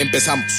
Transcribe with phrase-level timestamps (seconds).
[0.00, 0.50] Empezamos.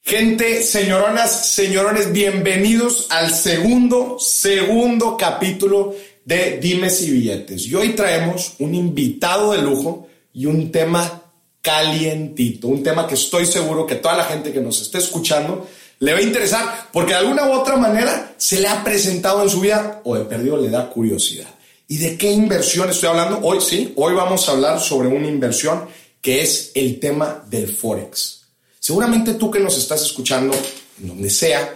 [0.00, 5.94] Gente, señoronas, señorones, bienvenidos al segundo, segundo capítulo
[6.24, 7.66] de Dimes y Billetes.
[7.66, 11.22] Y hoy traemos un invitado de lujo y un tema
[11.60, 16.14] calientito, un tema que estoy seguro que toda la gente que nos esté escuchando le
[16.14, 19.60] va a interesar porque de alguna u otra manera se le ha presentado en su
[19.60, 21.48] vida o de perdido le da curiosidad.
[21.94, 23.38] ¿Y de qué inversión estoy hablando?
[23.44, 25.86] Hoy sí, hoy vamos a hablar sobre una inversión
[26.20, 28.40] que es el tema del Forex.
[28.80, 30.56] Seguramente tú que nos estás escuchando,
[31.00, 31.72] en donde sea,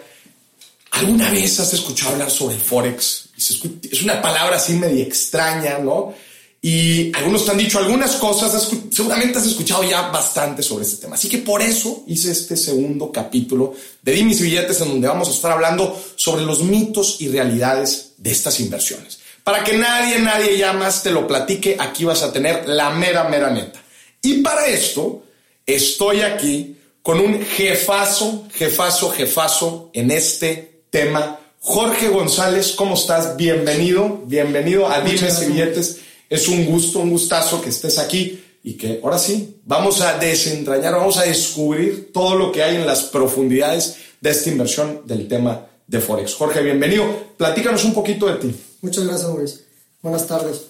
[0.90, 3.28] alguna vez has escuchado hablar sobre el Forex.
[3.36, 6.12] Es una palabra así medio extraña, ¿no?
[6.60, 11.14] Y algunos te han dicho algunas cosas, seguramente has escuchado ya bastante sobre este tema.
[11.14, 15.28] Así que por eso hice este segundo capítulo de Di mis billetes en donde vamos
[15.28, 19.17] a estar hablando sobre los mitos y realidades de estas inversiones.
[19.48, 23.30] Para que nadie, nadie ya más te lo platique, aquí vas a tener la mera,
[23.30, 23.80] mera neta.
[24.20, 25.22] Y para esto
[25.64, 31.40] estoy aquí con un jefazo, jefazo, jefazo en este tema.
[31.60, 33.38] Jorge González, ¿cómo estás?
[33.38, 36.00] Bienvenido, bienvenido a Dimes y Billetes.
[36.28, 40.92] Es un gusto, un gustazo que estés aquí y que ahora sí, vamos a desentrañar,
[40.92, 45.64] vamos a descubrir todo lo que hay en las profundidades de esta inversión del tema
[45.86, 46.34] de Forex.
[46.34, 47.06] Jorge, bienvenido.
[47.38, 48.54] Platícanos un poquito de ti.
[48.80, 49.60] Muchas gracias, Mauricio.
[50.02, 50.66] Buenas tardes.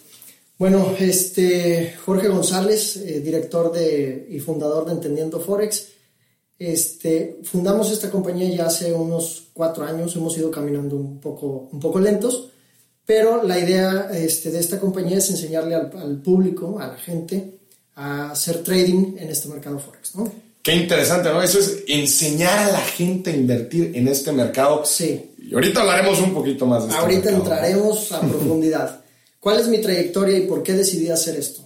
[0.58, 5.88] Bueno, este Jorge González, eh, director de, y fundador de Entendiendo Forex.
[6.58, 11.78] Este, fundamos esta compañía ya hace unos cuatro años, hemos ido caminando un poco, un
[11.78, 12.50] poco lentos,
[13.04, 17.60] pero la idea este, de esta compañía es enseñarle al, al, público, a la gente,
[17.94, 20.16] a hacer trading en este mercado Forex.
[20.16, 20.47] ¿no?
[20.68, 21.42] Qué interesante, ¿no?
[21.42, 24.84] Eso es enseñar a la gente a invertir en este mercado.
[24.84, 25.30] Sí.
[25.38, 27.00] Y ahorita hablaremos un poquito más de esto.
[27.00, 29.00] Ahorita entraremos a profundidad.
[29.40, 31.62] ¿Cuál es mi trayectoria y por qué decidí hacer esto?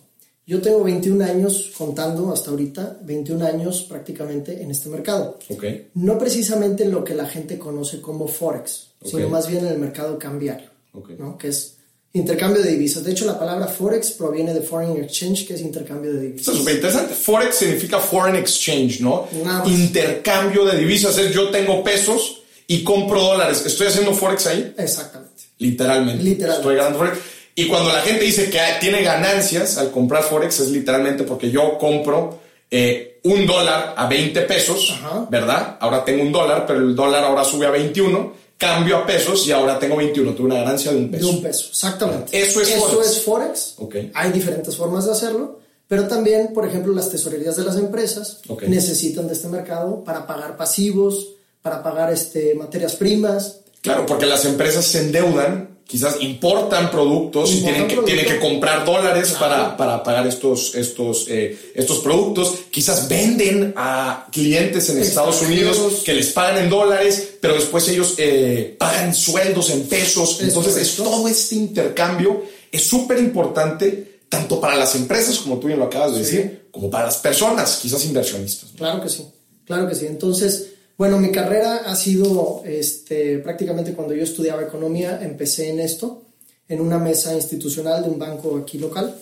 [0.47, 5.37] Yo tengo 21 años contando hasta ahorita, 21 años prácticamente en este mercado.
[5.49, 5.91] Okay.
[5.95, 9.11] No precisamente en lo que la gente conoce como Forex, okay.
[9.11, 11.17] sino más bien en el mercado cambiario, okay.
[11.19, 11.37] ¿no?
[11.37, 11.72] que es
[12.15, 13.05] intercambio de divisas.
[13.05, 16.41] De hecho, la palabra Forex proviene de Foreign Exchange, que es intercambio de divisas.
[16.41, 17.15] Esto es súper interesante.
[17.15, 19.29] Forex significa Foreign Exchange, ¿no?
[19.45, 21.17] Nada Intercambio de divisas.
[21.19, 23.63] Es yo tengo pesos y compro dólares.
[23.65, 24.75] ¿Estoy haciendo Forex ahí?
[24.77, 25.33] Exactamente.
[25.59, 26.23] Literalmente.
[26.23, 26.61] Literalmente.
[26.61, 27.19] Estoy ganando Forex.
[27.55, 31.77] Y cuando la gente dice que tiene ganancias al comprar Forex, es literalmente porque yo
[31.79, 32.41] compro
[32.71, 35.27] eh, un dólar a 20 pesos, Ajá.
[35.31, 35.77] ¿verdad?
[35.81, 39.53] Ahora tengo un dólar, pero el dólar ahora sube a 21, cambio a pesos y
[39.53, 40.33] ahora tengo 21.
[40.35, 41.27] Tuve una ganancia de un peso.
[41.27, 42.41] De un peso, exactamente.
[42.43, 43.11] Eso es Eso Forex.
[43.11, 43.75] es Forex.
[43.79, 43.97] Ok.
[44.15, 45.59] Hay diferentes formas de hacerlo,
[45.89, 48.63] pero también, por ejemplo, las tesorerías de las empresas Ok.
[48.65, 51.29] necesitan de este mercado para pagar pasivos,
[51.61, 53.59] para pagar este, materias primas.
[53.83, 58.87] Claro, porque las empresas se endeudan, quizás importan productos y tienen que, tienen que comprar
[58.87, 62.55] dólares para, para pagar estos, estos, eh, estos productos.
[62.71, 65.43] Quizás venden a clientes en Estados.
[65.43, 70.41] Unidos que les pagan en dólares, pero después ellos eh, pagan sueldos en pesos.
[70.41, 75.67] Es Entonces, es, todo este intercambio es súper importante, tanto para las empresas, como tú
[75.67, 76.37] bien lo acabas de Sí.
[76.37, 78.71] decir, como para las personas, quizás inversionistas.
[78.73, 78.79] ¿no?
[78.79, 79.27] Claro que sí,
[79.67, 80.07] claro que sí.
[80.07, 86.23] Entonces, bueno, mi carrera ha sido este, prácticamente cuando yo estudiaba economía, empecé en esto,
[86.69, 89.15] en una mesa institucional de un banco aquí local,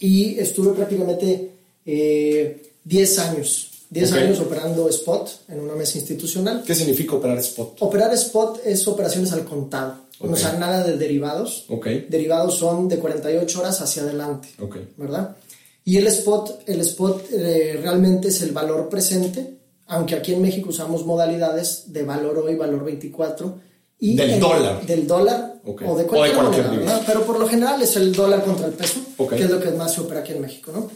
[0.00, 1.50] y estuve prácticamente
[1.86, 4.18] eh, 10 años, 10 Ok.
[4.18, 6.62] años operando spot en una mesa institucional.
[6.66, 7.76] ¿Qué significa operar spot?
[7.80, 10.32] Operar spot es operaciones al contado, Ok.
[10.32, 11.64] o sea, nada de derivados.
[11.68, 14.48] Ok, Derivados son de 48 horas hacia adelante.
[14.60, 14.76] ok.
[14.96, 15.36] ¿verdad?
[15.84, 19.58] Y el spot, el spot eh, realmente es el valor presente,
[19.92, 23.60] aunque aquí en México usamos modalidades de valor hoy, valor 24.
[24.00, 24.86] Y Del dólar.
[24.86, 27.02] Del dólar o de O de cualquier, cualquier moneda.
[27.06, 29.92] Pero por lo general es el dólar contra el peso, que es lo que más
[29.92, 30.90] se opera aquí en México, ¿no?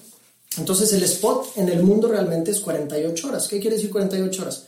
[0.58, 3.46] Entonces el spot en el mundo realmente es 48 horas.
[3.46, 4.66] ¿Qué quiere decir 48 horas?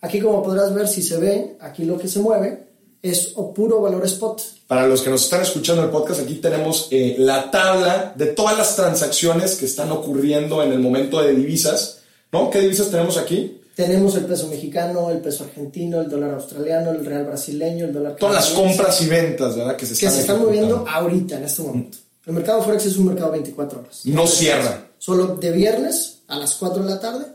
[0.00, 2.66] Aquí como podrás ver, si se ve, aquí lo que se mueve
[3.00, 4.42] es o puro valor spot.
[4.66, 8.58] Para los que nos están escuchando el podcast, aquí tenemos eh, la tabla de todas
[8.58, 12.00] las transacciones que están ocurriendo en el momento de divisas,
[12.32, 12.50] ¿no?
[12.50, 13.57] ¿Qué divisas tenemos aquí?
[13.78, 18.16] Tenemos el peso mexicano, el peso argentino, el dólar australiano, el real brasileño, el dólar
[18.16, 19.76] Todas las compras y ventas, ¿verdad?
[19.76, 21.96] Que se que están, se están moviendo ahorita, en este momento.
[22.26, 24.00] El mercado Forex es un mercado 24 horas.
[24.06, 24.88] No cierra.
[24.98, 27.26] Solo de viernes a las 4 de la tarde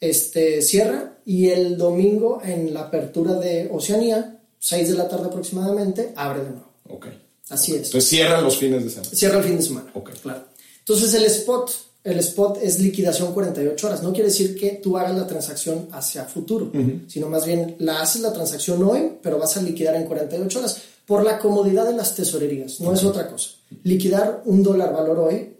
[0.00, 6.12] este, cierra y el domingo en la apertura de Oceanía, 6 de la tarde aproximadamente,
[6.16, 6.72] abre de nuevo.
[6.88, 7.06] Ok.
[7.48, 7.86] Así es.
[7.86, 9.10] Entonces cierra los fines de semana.
[9.14, 9.88] Cierra el fin de semana.
[9.94, 10.10] Ok.
[10.20, 10.46] Claro.
[10.80, 11.70] Entonces el spot,
[12.02, 14.02] el spot es liquidación 48 horas.
[14.02, 16.72] No quiere decir que tú hagas la transacción hacia futuro,
[17.06, 20.82] sino más bien la haces la transacción hoy, pero vas a liquidar en 48 horas
[21.06, 22.80] por la comodidad de las tesorerías.
[22.80, 23.50] No es otra cosa.
[23.82, 25.56] Liquidar un dólar valor hoy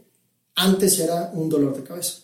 [0.55, 2.21] antes era un dolor de cabeza.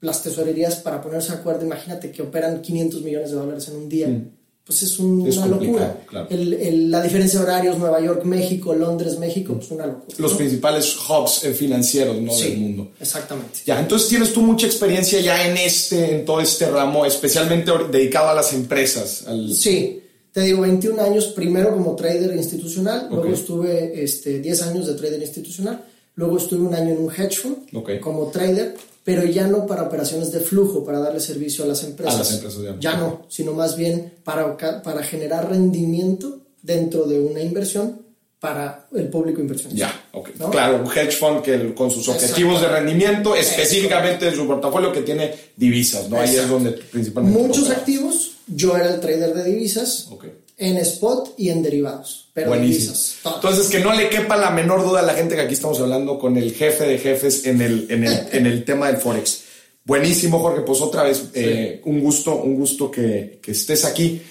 [0.00, 3.88] Las tesorerías, para ponerse de acuerdo, imagínate que operan 500 millones de dólares en un
[3.88, 4.24] día.
[4.64, 6.00] Pues es un- Es una locura.
[6.06, 6.28] claro.
[6.30, 10.16] El- el- la diferencia de horarios, Nueva York, México, Londres, México, pues una locura.
[10.18, 10.38] Los ¿no?
[10.38, 12.32] principales hubs eh, financieros ¿no?
[12.32, 12.92] Sí, del mundo.
[13.00, 13.58] Exactamente.
[13.66, 18.28] Ya, entonces tienes tú mucha experiencia ya en este, en todo este ramo, especialmente dedicado
[18.28, 19.24] a las empresas.
[19.26, 20.00] al- Sí,
[20.32, 25.20] te digo, 21 años primero como trader institucional, luego estuve este, 10 años de trader
[25.20, 27.56] institucional, luego estuve un año en un hedge fund
[28.00, 32.14] como trader, pero ya no para operaciones de flujo, para darle servicio a las empresas.
[32.14, 32.76] A las empresas, ya.
[32.78, 38.00] Ya no, sino más bien para, para generar rendimiento dentro de una inversión
[38.38, 39.86] para el público inversionista.
[39.86, 40.30] Ya, ok.
[40.40, 40.50] ¿No?
[40.50, 44.92] Claro, un hedge fund que el- con sus objetivos de rendimiento, específicamente en su portafolio
[44.92, 46.16] que tiene divisas, ¿no?
[46.18, 46.54] Ahí es Exacto.
[46.54, 47.38] donde principalmente.
[47.40, 47.78] Muchos operas.
[47.78, 50.24] activos, yo era el trader de divisas, Ok.
[50.62, 52.92] En spot y en derivados, pero Buenísimo.
[52.92, 53.16] divisas.
[53.24, 56.18] Entonces, que no le quepa la menor duda a la gente que aquí estamos hablando
[56.18, 59.42] con el jefe de jefes en el, en el, en el tema del Forex.
[59.84, 60.60] Buenísimo, Jorge.
[60.62, 64.22] Pues otra vez, eh, un gusto, un gusto que, que estés aquí.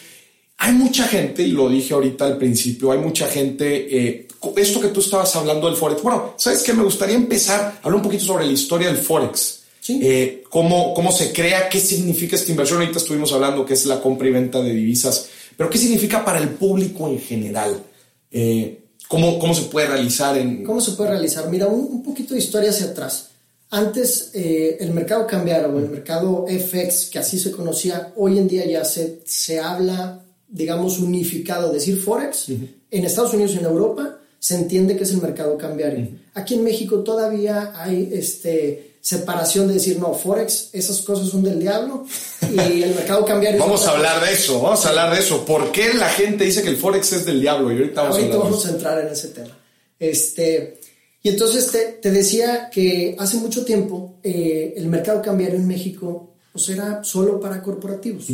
[0.59, 3.65] Hay mucha gente, y lo dije ahorita al principio, hay mucha gente,
[3.97, 6.01] eh, esto que tú estabas hablando del Forex.
[6.03, 6.71] Bueno, ¿sabes qué?
[6.73, 9.59] Me gustaría empezar a hablar un poquito sobre la historia del Forex.
[9.81, 9.99] Sí.
[10.03, 12.79] Eh, cómo, cómo se crea, qué significa esta inversión.
[12.79, 16.39] Ahorita estuvimos hablando que es la compra y venta de divisas, pero qué significa para
[16.39, 17.83] el público en general.
[18.31, 20.63] Eh, ¿cómo, ¿Cómo se puede realizar en...
[20.63, 21.49] ¿Cómo se puede realizar?
[21.49, 23.31] Mira, un, un poquito de historia hacia atrás.
[23.73, 28.47] Antes, eh, el mercado cambiario o el mercado FX, que así se conocía, hoy en
[28.47, 32.49] día ya se, se habla, digamos, unificado, decir Forex.
[32.49, 36.05] En Estados Unidos y en Europa se entiende que es el mercado cambiario.
[36.33, 41.59] Aquí en México todavía hay este, separación de decir, no, Forex, esas cosas son del
[41.59, 42.05] diablo
[42.51, 45.43] y el mercado cambiario Vamos a hablar de eso, vamos a hablar de eso.
[45.45, 47.71] ¿Por qué la gente dice que el Forex es del diablo?
[47.71, 49.57] Y ahorita vamos a Ahorita de vamos a entrar en ese tema.
[49.99, 50.79] Este,
[51.23, 56.33] y entonces te, te decía que hace mucho tiempo eh, el mercado cambiario en México
[56.51, 58.25] pues era solo para corporativos.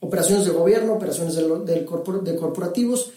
[0.00, 3.10] Operaciones de gobierno, operaciones de, lo- del corpor- de corporativos.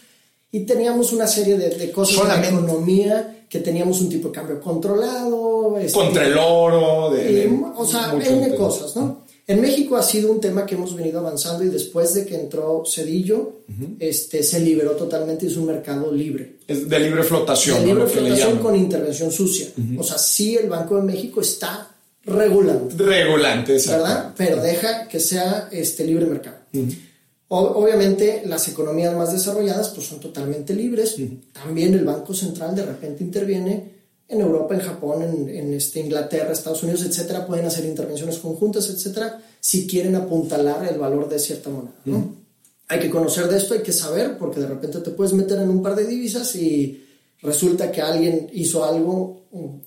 [0.50, 2.48] Y teníamos una serie de, de cosas Solamente.
[2.50, 5.78] de economía, que teníamos un tipo de cambio controlado.
[5.78, 9.26] este, Contra el oro, de, de- o sea, N cosas, ¿no?
[9.46, 12.82] En México ha sido un tema que hemos venido avanzando y después de que entró
[12.86, 13.52] Cedillo,
[13.98, 16.56] este, se liberó totalmente y es un mercado libre.
[16.66, 19.68] Es de libre flotación, De libre flotación con intervención sucia.
[19.96, 21.88] O sea, sí el Banco de México está
[22.26, 24.02] regulando, Regulante, exacto.
[24.02, 24.34] ¿verdad?
[24.36, 26.56] Pero deja que sea este libre mercado.
[27.48, 31.16] Obviamente las economías más desarrolladas pues son totalmente libres.
[31.52, 33.98] También el Banco Central de repente interviene
[34.28, 38.90] en Europa, en Japón, en, en, este, Inglaterra, Estados Unidos, etcétera, pueden hacer intervenciones conjuntas,
[38.90, 42.36] etcétera, si quieren apuntalar el valor de cierta moneda, ¿no?
[42.88, 45.70] Hay que conocer de esto, hay que saber, porque de repente te puedes meter en
[45.70, 47.04] un par de divisas y
[47.40, 49.36] resulta que alguien hizo algo,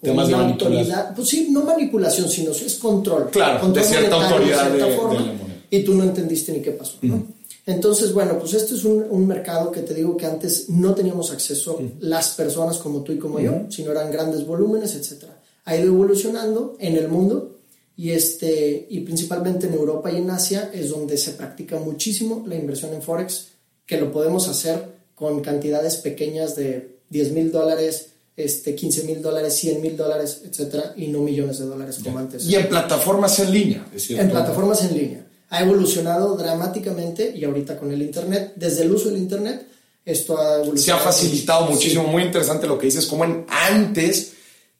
[0.02, 3.30] Temas de autoridad, pues sí, no manipulación, sino es control.
[3.30, 5.56] Claro, Control de cierta monetario, autoridad cierta de- de forma, la moneda.
[5.70, 7.27] y tú no entendiste ni qué pasó, ¿no?
[7.65, 11.32] Entonces, bueno, pues este es un, un mercado que te digo que antes no teníamos
[11.32, 15.39] acceso las personas como tú y como yo, sino eran grandes volúmenes, etcétera.
[15.65, 17.60] Ha ido evolucionando en el mundo
[17.96, 22.56] y, este, y principalmente en Europa y en Asia es donde se practica muchísimo la
[22.56, 23.50] inversión en Forex,
[23.86, 29.53] que lo podemos hacer con cantidades pequeñas de 10 mil dólares, este, 15 mil dólares,
[29.56, 32.46] 100 mil dólares, etcétera, y no millones de dólares como antes.
[32.46, 34.24] Y en plataformas en línea, es cierto.
[34.24, 35.27] En plataformas en línea.
[35.51, 39.67] Ha evolucionado dramáticamente y ahorita con el Internet, desde el uso del Internet,
[40.03, 40.77] esto ha evolucionado.
[40.84, 44.34] Se ha facilitado muchísimo, muy interesante lo que dices, como en antes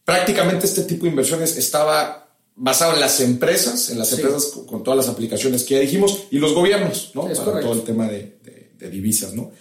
[0.04, 4.16] prácticamente este tipo de inversiones estaba basado en las empresas, en las Sí.
[4.16, 7.30] empresas con, con todas las aplicaciones que ya dijimos, y los gobiernos, ¿no?
[7.30, 7.70] Es Para correcto.
[7.70, 9.52] todo el tema de, de- de divisas, ¿no?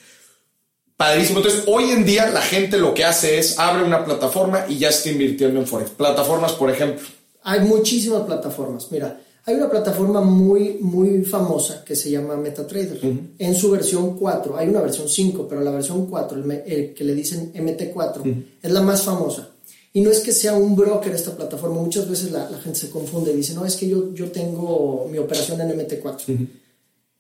[0.96, 1.38] Padrísimo.
[1.38, 4.90] Entonces, hoy en día la gente lo que hace es abre una plataforma y ya
[4.90, 5.90] está invirtiendo en Forex.
[5.90, 7.06] Plataformas, por ejemplo.
[7.42, 8.88] Hay muchísimas plataformas.
[8.90, 13.00] Mira, hay una plataforma muy, muy famosa que se llama MetaTrader.
[13.38, 17.14] En su versión 4, hay una versión 5, pero la versión 4, el, que le
[17.14, 19.50] dicen MT4, es la más famosa.
[19.92, 22.90] Y no es que sea un broker esta plataforma, muchas veces la, la gente se
[22.90, 26.48] confunde y dice, no, es que yo, yo tengo mi operación en MT4.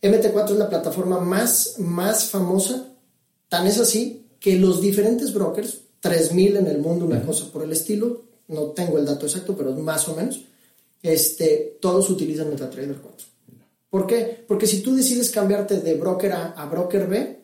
[0.02, 2.88] MT4 es la plataforma más, más famosa,
[3.48, 7.72] tan es así que los diferentes brokers 3.000 en el mundo, una cosa por el
[7.72, 8.22] estilo.
[8.48, 10.40] No tengo el dato exacto, pero más o menos.
[11.02, 13.26] Este, todos utilizan MetaTrader 4.
[13.90, 14.44] ¿Por qué?
[14.46, 17.40] Porque si tú decides cambiarte de broker A a broker B,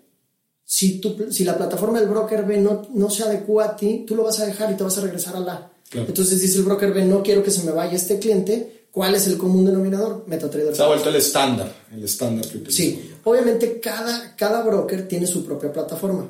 [0.65, 4.15] si, tu, si la plataforma del broker B no, no se adecua a ti, tú
[4.15, 5.71] lo vas a dejar y te vas a regresar a la.
[5.93, 8.89] Entonces dice el broker B, no quiero que se me vaya este cliente.
[8.91, 10.25] ¿Cuál es el común denominador?
[10.27, 10.75] MetaTrader.
[10.75, 15.45] Se ha vuelto el estándar, el estándar que Sí, obviamente cada, cada broker tiene su
[15.45, 16.29] propia plataforma.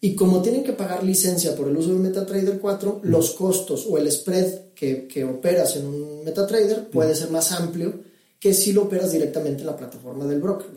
[0.00, 3.98] Y como tienen que pagar licencia por el uso de MetaTrader 4, los costos o
[3.98, 7.94] el spread que, que operas en un MetaTrader puede ser más amplio
[8.38, 10.68] que si lo operas directamente en la plataforma del broker.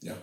[0.00, 0.16] Ya.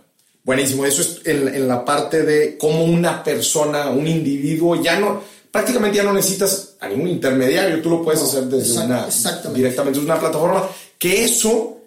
[0.44, 5.22] Buenísimo, eso es en, en, la parte de cómo una persona, un individuo, ya no,
[5.52, 9.08] prácticamente ya no necesitas a ningún intermediario, tú lo puedes hacer desde una,
[9.54, 10.00] directamente.
[10.00, 10.68] Desde una plataforma,
[10.98, 11.78] que eso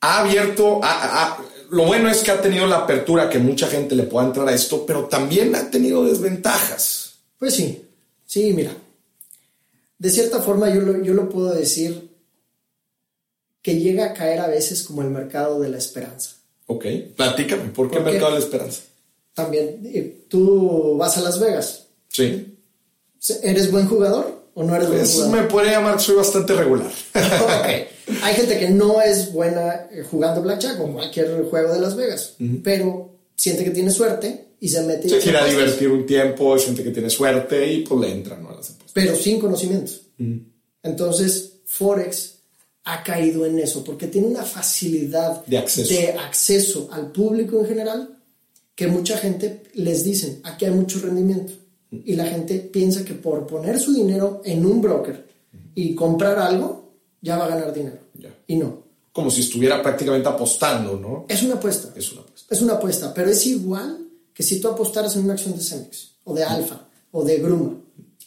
[0.00, 1.38] ha abierto, a,
[1.70, 4.54] lo bueno es que ha tenido la apertura que mucha gente le pueda entrar a
[4.54, 7.14] esto, pero también ha tenido desventajas.
[7.38, 7.84] Pues sí,
[8.24, 8.72] sí, mira,
[9.98, 12.10] de cierta forma yo lo, yo lo puedo decir
[13.62, 16.36] que llega a caer a veces como el mercado de la esperanza.
[16.66, 18.82] Ok, platícame, ¿por qué el mercado de la esperanza?
[19.34, 21.86] También, eh, tú vas a Las Vegas.
[22.08, 22.56] Sí.
[23.42, 25.36] ¿Eres buen jugador o no eres buen pues, jugador?
[25.36, 26.90] me puede llamar, soy bastante regular.
[27.60, 27.88] okay.
[28.22, 32.36] Hay gente que no es buena eh, jugando blackjack o cualquier juego de Las Vegas,
[32.64, 35.10] pero siente que tiene suerte y se mete.
[35.10, 38.48] Se quiere divertir un tiempo, siente que tiene suerte y pues le entra ¿no?
[38.48, 38.92] a las apuestas.
[38.94, 39.92] Pero sin conocimiento.
[40.82, 42.38] Entonces, Forex
[42.84, 45.92] ha caído en eso porque tiene una facilidad de acceso.
[45.92, 48.18] de acceso al público en general
[48.74, 51.52] que mucha gente les dicen, aquí hay mucho rendimiento.
[51.90, 55.26] Y la gente piensa que por poner su dinero en un broker
[55.74, 57.98] y comprar algo, ya va a ganar dinero.
[58.14, 58.34] Ya.
[58.46, 58.82] Y no.
[59.12, 61.24] Como si estuviera prácticamente apostando, ¿no?
[61.28, 61.92] Es una apuesta.
[61.96, 62.54] Es una apuesta.
[62.54, 63.98] Es una apuesta, pero es igual
[64.34, 67.72] que si tú apostaras en una acción de Cemex, o de Alfa, o de Gruma.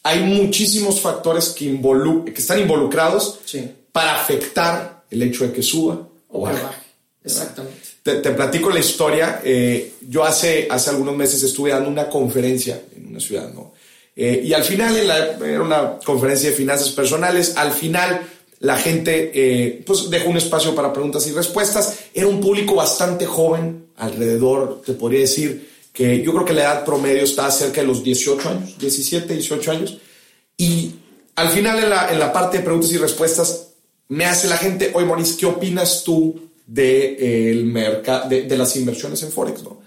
[0.04, 3.70] Hay muchísimos factores que, involu que están involucrados Sí.
[3.92, 6.86] para afectar el hecho de que suba o O que baje.
[7.24, 7.89] Exactamente.
[8.04, 9.42] Te, te platico la historia.
[9.44, 13.74] Eh, yo hace, hace algunos meses estuve dando una conferencia en una ciudad, ¿no?
[14.16, 18.22] Eh, y al final, en la- era una conferencia de finanzas personales, al final
[18.60, 22.00] la gente eh, pues dejó un espacio para preguntas y respuestas.
[22.14, 26.86] Era un público bastante joven, alrededor, te podría decir, que yo creo que la edad
[26.86, 29.98] promedio está cerca de los 18 años, 17, 18 años.
[30.58, 30.92] Y
[31.36, 33.68] al final, en la, en la parte de preguntas y respuestas,
[34.10, 38.76] me hace la gente, oye, Maurice, ¿qué opinas tú de, el merca- de, de las
[38.76, 39.64] inversiones en Forex?
[39.64, 39.82] ¿no?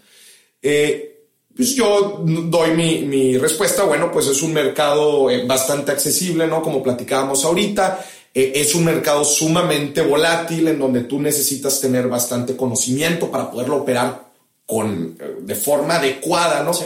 [0.60, 1.08] Eh,
[1.54, 6.62] pues yo doy mi, mi respuesta, bueno, pues es un mercado eh, bastante accesible, ¿no?
[6.62, 12.56] Como platicábamos ahorita, eh, es un mercado sumamente volátil en donde tú necesitas tener bastante
[12.56, 14.32] conocimiento para poderlo operar
[14.64, 16.72] con, de forma adecuada, ¿no?
[16.72, 16.84] Sí.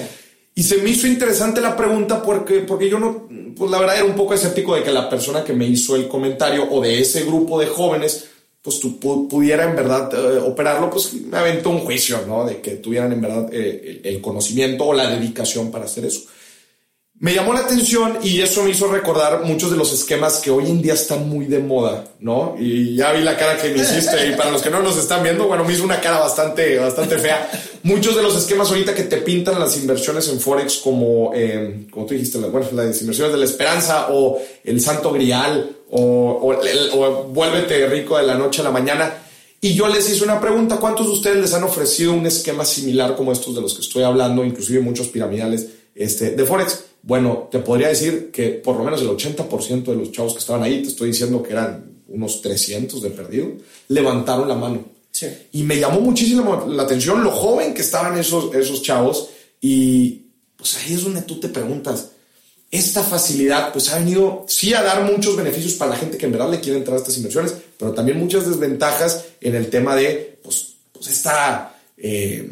[0.57, 4.07] Y se me hizo interesante la pregunta porque, porque yo no, pues la verdad era
[4.07, 7.25] un poco escéptico de que la persona que me hizo el comentario o de ese
[7.25, 8.25] grupo de jóvenes,
[8.67, 12.45] pues tú pu- pudiera en verdad eh, operarlo, pues me aventó un juicio, ¿no?
[12.45, 16.23] De que tuvieran en verdad eh, el conocimiento o la dedicación para hacer eso.
[17.19, 20.67] Me llamó la atención y eso me hizo recordar muchos de los esquemas que hoy
[20.67, 22.57] en día están muy de moda, ¿no?
[22.61, 25.23] Y ya vi la cara que me hiciste y para los que no nos están
[25.23, 27.51] viendo, bueno, me hizo una cara bastante, bastante fea.
[27.85, 32.05] Muchos de los esquemas ahorita que te pintan las inversiones en Forex como, eh, como
[32.05, 36.01] tú dijiste, bueno, las inversiones de la esperanza o el santo grial o,
[36.43, 36.91] o, el-
[37.33, 39.23] vuélvete rico de la noche a la mañana.
[39.63, 43.17] Y yo les hice una pregunta, ¿cuántos de ustedes les han ofrecido un esquema similar
[43.17, 46.85] como estos de los que estoy hablando, inclusive muchos piramidales este, de Forex?
[47.07, 50.65] Bueno, te podría decir que por lo menos el 80% de los chavos que estaban
[50.65, 53.53] ahí, te estoy diciendo que eran unos 300 de perdido,
[53.87, 54.85] levantaron la mano.
[55.13, 55.29] Sí.
[55.53, 59.29] Y me llamó muchísimo la atención lo joven que estaban esos, esos chavos.
[59.61, 60.23] Y
[60.57, 62.11] pues ahí es donde tú te preguntas,
[62.73, 66.33] esta facilidad pues ha venido sí a dar muchos beneficios para la gente que en
[66.33, 70.41] verdad le quiere entrar a estas inversiones, pero también muchas desventajas en el tema de
[70.43, 71.79] pues, pues esta...
[71.97, 72.51] eh,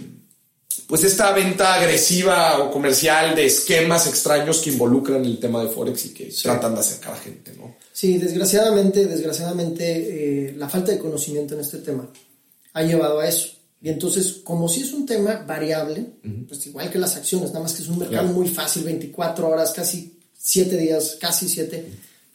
[0.86, 6.06] pues esta venta agresiva o comercial de esquemas extraños que involucran el tema de Forex
[6.06, 7.76] y que tratan de acercar a gente, ¿no?
[7.92, 12.08] Sí, desgraciadamente, desgraciadamente, eh, la falta de conocimiento en este tema
[12.72, 13.48] ha llevado a eso.
[13.80, 16.06] Y entonces, como si es un tema variable,
[16.48, 18.38] pues igual que las acciones, nada más que es un mercado Claro.
[18.38, 21.86] muy fácil, 24 horas, casi 7 días, casi 7,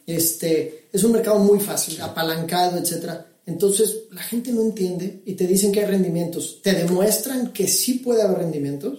[0.06, 3.26] este, es un mercado muy fácil, apalancado, etcétera.
[3.50, 6.60] Entonces, la gente no entiende y te dicen que hay rendimientos.
[6.62, 8.98] Te demuestran que sí puede haber rendimientos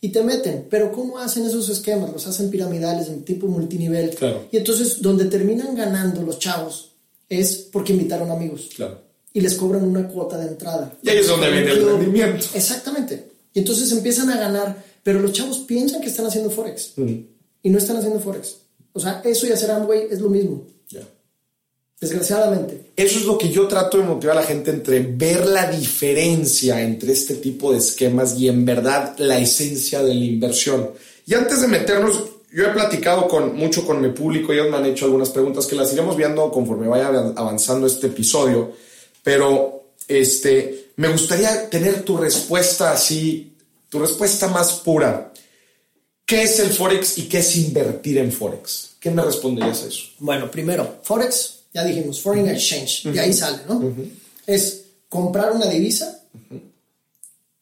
[0.00, 0.66] y te meten.
[0.68, 2.12] Pero ¿cómo hacen esos esquemas?
[2.12, 4.10] Los hacen piramidales en tipo multinivel.
[4.10, 4.46] Claro.
[4.50, 6.92] Y entonces, donde terminan ganando los chavos
[7.28, 9.00] es porque invitaron amigos Claro.
[9.32, 10.92] y les cobran una cuota de entrada.
[11.02, 12.46] Y ahí es donde viene el rendimiento.
[12.54, 13.30] Exactamente.
[13.54, 16.92] Y entonces empiezan a ganar, pero los chavos piensan que están haciendo Forex.
[16.98, 17.30] Y
[17.62, 18.56] y no están haciendo Forex.
[18.92, 20.66] O sea, eso y hacer Amway es lo mismo.
[21.98, 22.92] Desgraciadamente.
[22.94, 26.82] Eso es lo que yo trato de motivar a la gente entre ver la diferencia
[26.82, 30.90] entre este tipo de esquemas y en verdad la esencia de la inversión.
[31.24, 32.22] Y antes de meternos,
[32.52, 35.74] yo he platicado con, mucho con mi público, ellos me han hecho algunas preguntas que
[35.74, 38.72] las iremos viendo conforme vaya avanzando este episodio,
[39.22, 43.56] pero este, me gustaría tener tu respuesta así,
[43.88, 45.32] tu respuesta más pura.
[46.26, 48.96] ¿Qué es el Forex y qué es invertir en Forex?
[49.00, 50.02] ¿Qué me responderías a eso?
[50.18, 53.94] Bueno, primero, Forex ya dijimos, foreign exchange, de ahí sale, ¿no?
[54.46, 56.22] Es comprar una divisa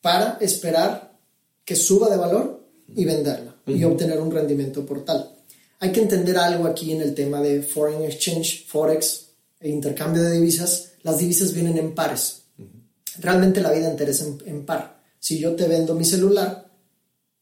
[0.01, 1.19] para esperar
[1.65, 5.35] que suba de valor y venderla y obtener un rendimiento por tal.
[5.81, 10.31] Hay que entender algo aquí en el tema de foreign exchange, forex e intercambio de
[10.31, 10.93] divisas.
[11.03, 12.43] Las divisas vienen en pares.
[13.19, 15.03] Realmente la vida entera es en, par.
[15.19, 16.71] Si yo te vendo mi celular,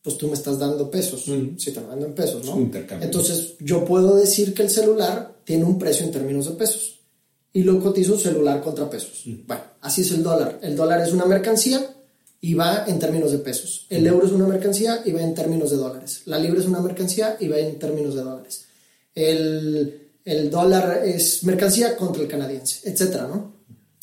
[0.01, 1.23] pues tú me estás dando pesos.
[1.59, 2.71] Si te lo vendo en pesos, ¿no?
[3.03, 7.01] Entonces yo puedo decir que el celular tiene un precio en términos de pesos.
[7.53, 9.25] Y lo cotizo celular contra pesos.
[9.47, 10.59] Bueno, así es el dólar.
[10.63, 11.87] El dólar es una mercancía
[12.41, 13.87] y va en términos de pesos.
[13.91, 16.23] El euro es una mercancía y va en términos de dólares.
[16.25, 18.65] La libra es una mercancía y va en términos de dólares.
[19.15, 23.53] El, el dólar es mercancía contra el canadiense, etcétera, ¿no?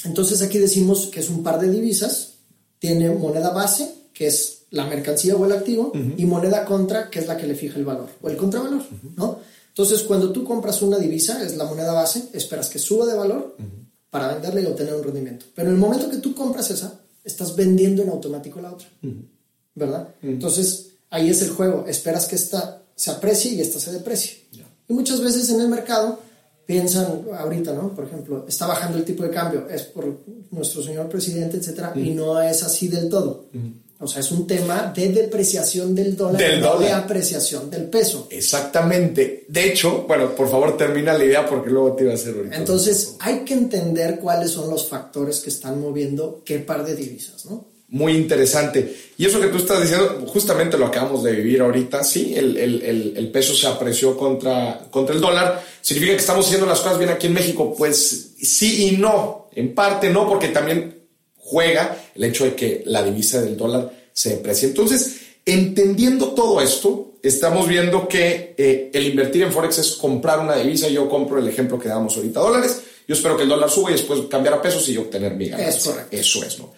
[0.06, 2.36] Entonces aquí decimos que es un par de divisas,
[2.80, 7.28] tiene moneda base, que es la mercancía o el activo, y moneda contra, que es
[7.28, 8.84] la que le fija el valor, o el contravalor,
[9.18, 9.40] ¿no?
[9.70, 13.56] Entonces, cuando tú compras una divisa, es la moneda base, esperas que suba de valor
[14.10, 15.46] para venderla y obtener un rendimiento.
[15.56, 18.88] Pero en el momento que tú compras esa, estás vendiendo en automático la otra.
[19.76, 20.10] ¿Verdad?
[20.22, 21.86] Entonces, ahí es el juego.
[21.88, 24.38] Esperas que esta se aprecie y esta se deprecie.
[24.88, 26.20] Y muchas veces en el mercado
[26.66, 27.96] piensan, ahorita, ¿no?
[27.96, 30.20] Por ejemplo, está bajando el tipo de cambio, es por
[30.52, 33.46] nuestro señor presidente, etcétera, y no es así del todo.
[34.02, 38.28] O sea, es un tema de depreciación del dólar, del no de apreciación del peso.
[38.30, 39.44] Exactamente.
[39.50, 42.56] De hecho, bueno, por favor termina la idea porque luego te iba a hacer ahorita.
[42.56, 47.46] Entonces, hay que entender cuáles son los factores que están moviendo qué par de divisas,
[47.46, 47.68] ¿no?
[47.90, 48.96] Muy interesante.
[49.18, 53.14] Y eso que tú estás diciendo, justamente lo acabamos de vivir ahorita, sí, el, el,
[53.18, 55.62] el, peso se apreció contra, contra el dólar.
[55.82, 57.74] ¿Significa que estamos haciendo las cosas bien aquí en México?
[57.76, 59.50] Pues sí y no.
[59.56, 60.99] En parte no, porque también
[61.50, 64.68] juega el hecho de que la divisa del dólar se deprecia.
[64.68, 70.56] Entonces, entendiendo todo esto, estamos viendo que eh, el invertir en Forex es comprar una
[70.56, 70.88] divisa.
[70.90, 72.82] Yo compro el ejemplo que damos ahorita, dólares.
[73.08, 76.08] Yo espero que el dólar suba y después cambiar a pesos y obtener mi ganancia.
[76.12, 76.72] Eso es, ¿no?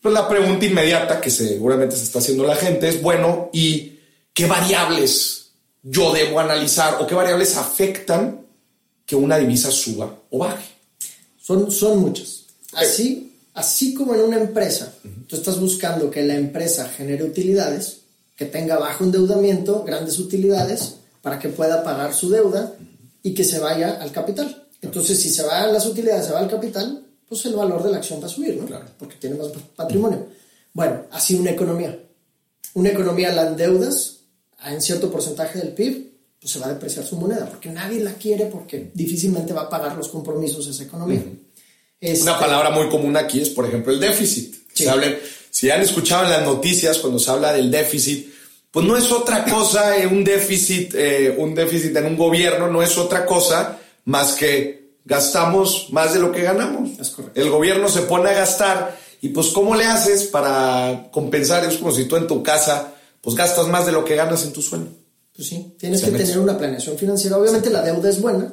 [0.00, 3.98] Pues la pregunta inmediata que seguramente se está haciendo la gente es, bueno, ¿y
[4.32, 5.50] qué variables
[5.82, 8.46] yo debo analizar o qué variables afectan
[9.04, 10.64] que una divisa suba o baje?
[11.38, 12.44] Son, son muchas.
[12.72, 14.92] Así, Así como en una empresa,
[15.26, 18.02] tú estás buscando que la empresa genere utilidades,
[18.36, 22.74] que tenga bajo endeudamiento, grandes utilidades, para que pueda pagar su deuda
[23.22, 24.66] y que se vaya al capital.
[24.82, 27.96] Entonces, si se van las utilidades, se va al capital, pues el valor de la
[27.96, 28.66] acción va a subir, ¿no?
[28.98, 30.26] Porque tiene más patrimonio.
[30.74, 31.98] Bueno, así una economía.
[32.74, 34.18] Una economía la endeudas
[34.66, 38.12] en cierto porcentaje del PIB, pues se va a depreciar su moneda, porque nadie la
[38.12, 41.24] quiere porque difícilmente va a pagar los compromisos de esa economía.
[42.00, 44.54] Este, palabra muy común aquí es, por ejemplo, el déficit.
[45.50, 48.28] si han escuchado en las noticias cuando se habla del déficit,
[48.70, 52.82] pues no es otra cosa eh, un déficit, eh, un déficit en un gobierno, no
[52.82, 56.90] es otra cosa más que gastamos más de lo que ganamos.
[57.34, 61.64] El gobierno se pone a gastar y pues ¿cómo le haces para compensar?
[61.64, 64.52] Es como si tú en tu casa pues gastas más de lo que ganas en
[64.52, 64.88] tu sueño.
[65.34, 67.38] Pues sí, tienes que tener una planeación financiera.
[67.38, 68.52] Obviamente la deuda es buena,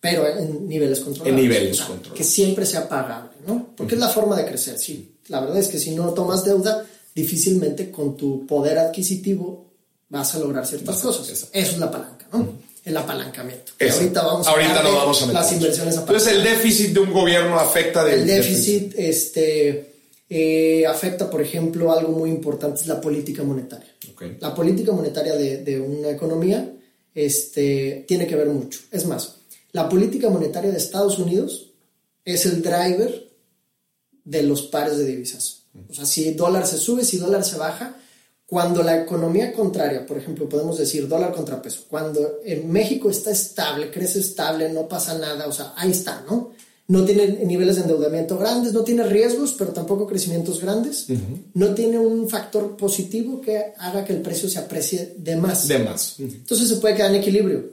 [0.00, 1.28] pero en niveles controlados.
[1.28, 2.16] En niveles controlados.
[2.16, 3.74] Que siempre sea pagable, ¿no?
[3.76, 5.16] Porque es la forma de crecer, sí.
[5.28, 9.70] La verdad es que si no tomas deuda, difícilmente con tu poder adquisitivo
[10.08, 11.28] vas a lograr ciertas cosas.
[11.28, 12.58] Eso es la palanca, ¿no?
[12.82, 13.72] El apalancamiento.
[13.78, 15.40] Ahorita vamos a Ahorita no vamos a meter.
[15.40, 19.94] las inversiones Entonces el déficit de un gobierno afecta de El déficit, este,
[20.30, 23.94] eh, afecta, por ejemplo, algo muy importante es la política monetaria.
[24.40, 26.70] La política monetaria de, de una economía
[27.14, 28.80] este, tiene que ver mucho.
[28.90, 29.39] Es más,
[29.72, 31.72] la política monetaria de Estados Unidos
[32.24, 33.30] es el driver
[34.24, 35.62] de los pares de divisas.
[35.88, 37.96] O sea, si dólar se sube, si dólar se baja,
[38.46, 43.30] cuando la economía contraria, por ejemplo, podemos decir dólar contra peso, cuando en México está
[43.30, 46.50] estable, crece estable, no pasa nada, o sea, ahí está, ¿no?
[46.88, 51.06] No tiene niveles de endeudamiento grandes, no tiene riesgos, pero tampoco crecimientos grandes,
[51.54, 55.68] no tiene un factor positivo que haga que el precio se aprecie de más.
[55.68, 56.16] De más.
[56.18, 57.70] Entonces se puede quedar en equilibrio.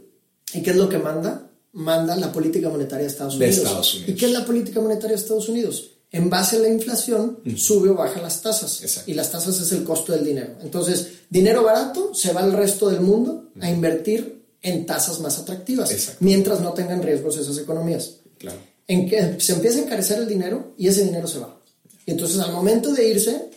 [0.54, 1.47] ¿Y qué es lo que manda?
[1.74, 4.04] Manda la política monetaria de Estados Unidos.
[4.08, 5.92] ¿Y qué es la política monetaria de Estados Unidos?
[6.10, 9.04] En base a la inflación, sube o baja las tasas.
[9.08, 10.56] Y las tasas es el costo del dinero.
[10.62, 15.92] Entonces, dinero barato se va al resto del mundo a invertir en tasas más atractivas,
[15.92, 16.24] Exacto.
[16.24, 18.18] mientras no tengan riesgos esas economías.
[18.38, 18.58] Claro.
[18.88, 21.60] En que se empieza a encarecer el dinero y ese dinero se va.
[22.06, 23.50] Y entonces al momento de irse,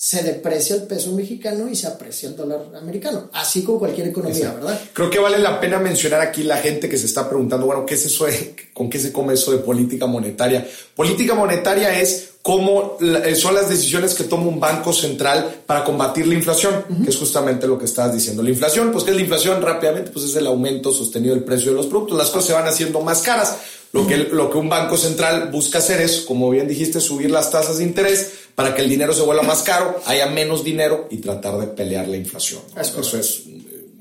[0.00, 3.30] se deprecia el peso mexicano y se aprecia el dólar americano.
[3.32, 4.66] Así con cualquier economía, Exacto.
[4.66, 4.80] ¿verdad?
[4.92, 7.94] Creo que vale la pena mencionar aquí la gente que se está preguntando, bueno, ¿qué
[7.94, 10.64] es eso de, con qué se come eso de política monetaria?
[10.94, 16.28] Política monetaria es cómo eh, son las decisiones que toma un banco central para combatir
[16.28, 18.40] la inflación, que es justamente lo que estabas diciendo.
[18.40, 19.60] La inflación, pues ¿qué es la inflación?
[19.60, 22.16] Rápidamente, pues es el aumento sostenido del precio de los productos.
[22.16, 23.56] Las cosas se van haciendo más caras.
[23.92, 27.50] Lo que, lo que un banco central busca hacer es, como bien dijiste, subir las
[27.50, 31.18] tasas de interés para que el dinero se vuelva más caro, haya menos dinero y
[31.18, 32.60] tratar de pelear la inflación.
[32.74, 32.82] ¿no?
[32.82, 32.88] Es.
[32.94, 33.44] Eso es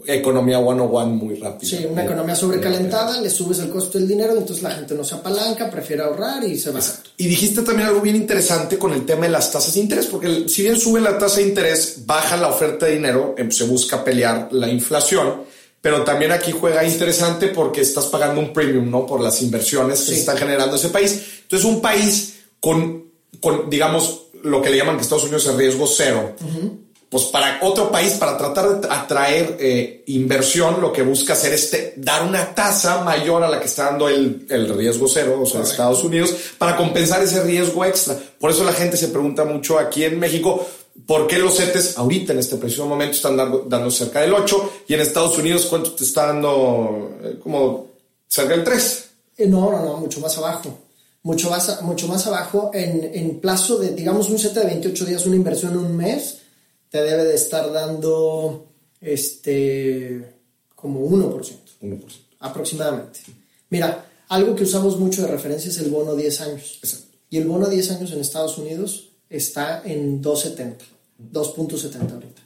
[0.07, 1.77] eh, economía 101 muy rápido.
[1.77, 5.15] Sí, una economía sobrecalentada, le subes el costo del dinero, entonces la gente no se
[5.15, 6.79] apalanca, prefiere ahorrar y se va.
[7.17, 10.47] Y dijiste también algo bien interesante con el tema de las tasas de interés, porque
[10.47, 14.03] si bien sube la tasa de interés, baja la oferta de dinero, em, se busca
[14.03, 15.43] pelear la inflación,
[15.87, 19.05] pero también aquí juega interesante porque estás pagando un premium, ¿no?
[19.05, 20.13] Por las inversiones que Sí.
[20.15, 21.21] se están generando en ese país.
[21.43, 23.05] Entonces, un país con,
[23.39, 26.33] con, digamos, lo que le llaman que Estados Unidos es riesgo cero.
[27.07, 31.69] Pues para otro país, para tratar de atraer eh, inversión, lo que busca hacer es
[31.71, 35.45] te- dar una tasa mayor a la que está dando el, el riesgo cero, o
[35.45, 35.71] sea, Correcto.
[35.71, 38.17] Estados Unidos, para compensar ese riesgo extra.
[38.37, 40.67] Por eso la gente se pregunta mucho aquí en México,
[41.05, 44.71] ¿por qué los CETES ahorita en este preciso momento están dando, dando cerca del 8
[44.87, 47.17] y en Estados Unidos cuánto te está dando?
[47.23, 47.87] Eh, como
[48.27, 49.09] cerca del 3.
[49.37, 50.77] Eh, No, no, no, mucho más abajo.
[51.23, 55.25] Mucho más, mucho más abajo en, en plazo de, digamos, un set de 28 días,
[55.25, 56.37] una inversión en un mes,
[56.89, 58.67] te debe de estar dando
[59.01, 60.35] este
[60.73, 61.57] como 1%.
[61.81, 62.01] 1%.
[62.39, 63.19] aproximadamente.
[63.69, 66.79] Mira, algo que usamos mucho de referencia es el bono 10 años.
[66.81, 67.17] Exacto.
[67.29, 70.75] Y el bono 10 años en Estados Unidos está en 2.70,
[71.31, 72.41] 2.70 ahorita.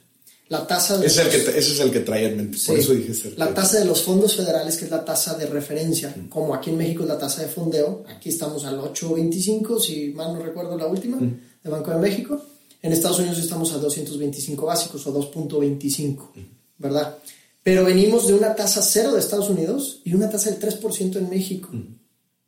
[0.48, 2.58] La tasa de Es el los- que, te- ese es el que traía en mente,
[2.66, 3.12] por eso dije.
[3.36, 6.76] La tasa de los fondos federales, que es la tasa de referencia, como aquí en
[6.76, 10.86] México es la tasa de fondeo, aquí estamos al 8.25, si mal no recuerdo la
[10.86, 12.42] última, de Banco de México.
[12.82, 16.32] En Estados Unidos estamos a 225 básicos o 2.25,
[16.78, 17.16] ¿verdad?
[17.62, 21.30] Pero venimos de una tasa cero de Estados Unidos y una tasa del 3% en
[21.30, 21.70] México.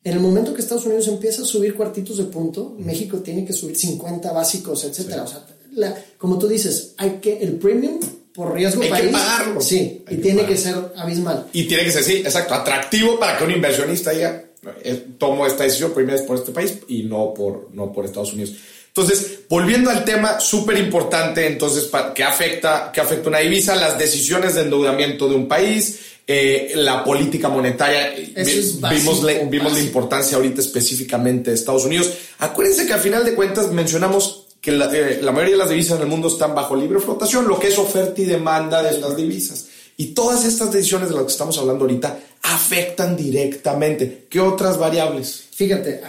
[0.05, 3.53] En el momento que Estados Unidos empieza a subir cuartitos de punto, México tiene que
[3.55, 5.23] subir 50 básicos, etcétera.
[5.23, 7.99] O sea, la- como tú dices, hay que el premium
[8.35, 9.61] por riesgo Hay que pagarlo.
[9.61, 10.57] sí, Hay y que tiene pagarlo.
[10.57, 11.47] que ser abismal.
[11.53, 14.45] Y tiene que ser, sí, exacto, atractivo para que un inversionista diga,
[14.83, 18.33] eh, tomo esta decisión primero es por este país y no por, no por Estados
[18.35, 18.53] Unidos.
[18.89, 23.75] Entonces, volviendo al tema súper importante, entonces, ¿qué afecta, qué afecta una divisa?
[23.75, 28.15] Las decisiones de endeudamiento de un país, eh, la política monetaria.
[28.15, 32.11] Es vimos, la, básico, vimos la importancia ahorita específicamente de Estados Unidos.
[32.39, 35.97] Acuérdense que a final de cuentas mencionamos que la, eh, la mayoría de las divisas
[35.97, 39.17] en el mundo están bajo libre flotación, lo que es oferta y demanda de las
[39.17, 39.67] divisas.
[39.97, 44.27] Y todas estas decisiones de las que estamos hablando ahorita afectan directamente.
[44.29, 45.45] ¿Qué otras variables?
[45.53, 46.01] Fíjate,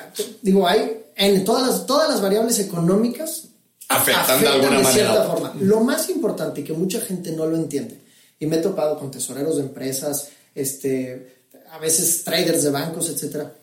[0.42, 3.50] digo, hay en todas las, todas las variables económicas
[3.88, 4.92] Afectan de alguna manera.
[4.92, 5.54] cierta forma.
[5.60, 8.00] Lo más importante y que mucha gente no lo entiende,
[8.40, 13.56] y me he topado con tesoreros de empresas, este, a veces traders de bancos, etcétera.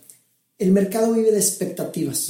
[0.58, 2.26] El mercado vive de expectativas.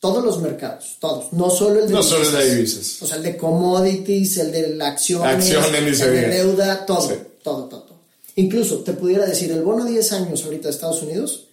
[0.00, 3.00] Todos los mercados, todos, no solo el de No solo el de divisas.
[3.02, 7.14] O sea, el de commodities, el de la acción, Acción, el de deuda, todo, Sí.
[7.42, 7.98] todo, todo, todo.
[8.34, 11.48] Incluso te pudiera decir, el bono 10 años ahorita de Estados Unidos,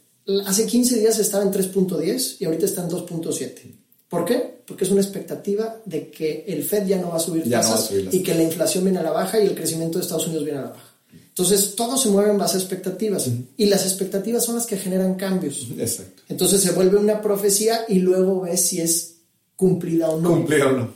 [0.48, 3.76] hace 15 días estaba en 3.10 y ahorita está en 2.7.
[4.10, 4.59] ¿Por qué?
[4.70, 7.90] Porque es una expectativa de que el Fed ya no va a subir no tasas
[8.12, 10.60] y que la inflación viene a la baja y el crecimiento de Estados Unidos viene
[10.60, 10.94] a la baja.
[11.12, 13.28] Entonces, todo se mueve en base a expectativas
[13.58, 15.70] y las expectativas son las que generan cambios.
[15.76, 16.22] Exacto.
[16.30, 19.16] Entonces se vuelve una profecía y luego ves si es
[19.56, 20.30] cumplida o no.
[20.30, 20.94] Cumplir o no.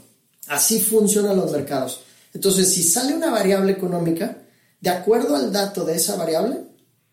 [0.47, 2.01] Así funcionan los mercados.
[2.31, 4.37] Entonces, si sale una variable económica,
[4.79, 6.59] de acuerdo al dato de esa variable,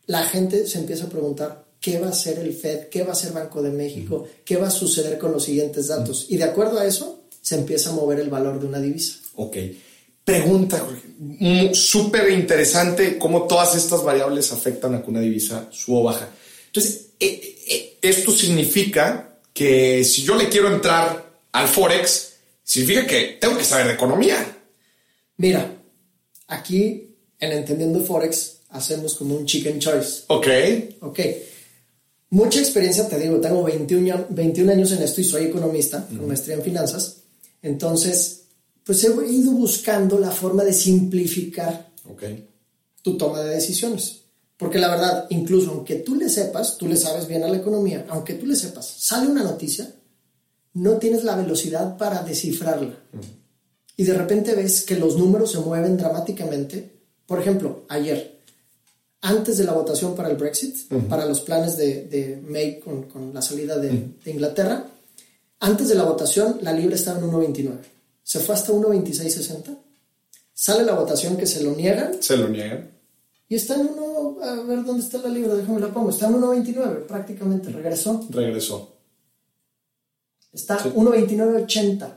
[0.05, 3.13] la gente se empieza a preguntar qué va a hacer el Fed, qué va a
[3.13, 6.27] hacer Banco de México, qué va a suceder con los siguientes datos.
[6.29, 9.19] Y de acuerdo a eso, se empieza a mover el valor de una divisa.
[9.37, 9.57] Ok.
[10.25, 10.87] Pregunta.
[11.19, 16.29] Mm, súper interesante cómo todas estas variables afectan a que una divisa suba o baja.
[16.67, 23.39] Entonces, eh, eh, esto significa que si yo le quiero entrar al Forex, significa que
[23.41, 24.59] tengo que saber de economía.
[25.39, 25.83] Mira,
[26.47, 30.25] aquí en Entendiendo Forex hacemos como un chicken choice.
[30.29, 30.47] Ok.
[31.01, 31.21] Ok.
[32.31, 36.29] Mucha experiencia, te digo, tengo 21, años- 21 años en esto y soy economista, con
[36.29, 37.17] maestría en finanzas.
[37.61, 38.43] Entonces,
[38.85, 42.23] pues he ido buscando la forma de simplificar Ok.
[43.03, 44.17] tu toma de decisiones.
[44.57, 48.07] Porque la verdad, incluso aunque tú le sepas, tú le sabes bien a la economía,
[48.11, 49.93] aunque tú le sepas, sale una noticia,
[50.75, 52.95] no tienes la velocidad para descifrarla.
[53.97, 57.01] Y de repente ves que los números se mueven dramáticamente.
[57.27, 58.40] Por ejemplo, ayer,
[59.23, 63.35] antes de la votación para el Brexit, para los planes de, de May con, con,
[63.35, 64.87] la salida de, de, Inglaterra.
[65.61, 67.79] Antes de la votación, la libra estaba en 1.29.
[68.23, 69.77] Se fue hasta 1.2660.
[70.55, 72.23] Sale la votación que se lo niegan.
[72.23, 72.91] Se lo niegan.
[73.49, 76.11] Y está en 1, a ver dónde está la libra, déjame la pongo.
[76.11, 78.27] Está en 1.29, prácticamente, regresó.
[78.31, 78.97] Regresó.
[80.53, 82.15] Está 1.2980.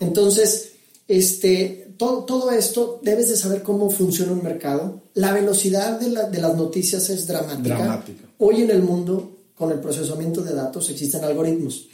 [0.00, 0.72] Entonces,
[1.08, 5.02] este, todo, todo, esto debes de saber cómo funciona un mercado.
[5.14, 7.76] La velocidad de, la, de las noticias es dramática.
[7.76, 8.24] Dramática.
[8.38, 11.88] Hoy en el mundo, con el procesamiento de datos, existen algoritmos.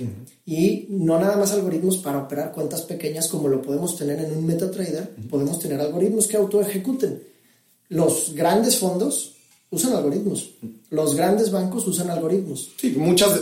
[0.45, 4.47] Y no nada más algoritmos para operar cuentas pequeñas como lo podemos tener en un
[4.47, 5.11] MetaTrader.
[5.31, 7.23] Podemos tener algoritmos que autoejecuten.
[7.89, 9.35] Los grandes fondos
[9.71, 10.51] usan algoritmos.
[10.91, 12.71] Los grandes bancos usan algoritmos.
[12.77, 13.41] Sí, muchas,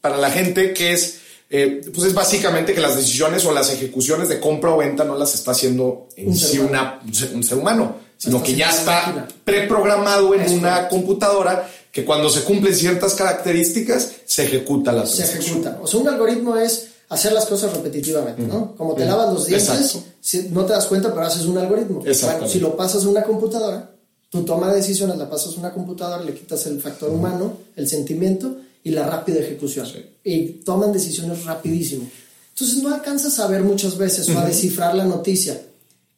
[0.00, 1.21] para la gente que es
[1.54, 5.18] eh, pues es básicamente que las decisiones o las ejecuciones de compra o venta no
[5.18, 6.98] las está haciendo en un sí ser una,
[7.34, 12.74] un ser humano, sino que ya está preprogramado en una computadora que cuando se cumplen
[12.74, 15.78] ciertas características se ejecuta la Se ejecuta.
[15.82, 18.74] O sea, un algoritmo es hacer las cosas repetitivamente, ¿no?
[18.74, 22.00] Como te lavas los dientes, si no te das cuenta, pero haces un algoritmo.
[22.00, 23.90] Bueno, si lo pasas a una computadora,
[24.30, 27.86] tu toma de decisiones la pasas a una computadora, le quitas el factor humano, el
[27.86, 29.86] sentimiento, y la rápida ejecución.
[30.24, 32.08] Y toman decisiones rapidísimo.
[32.50, 35.60] Entonces no alcanzas a ver muchas veces o a descifrar la noticia.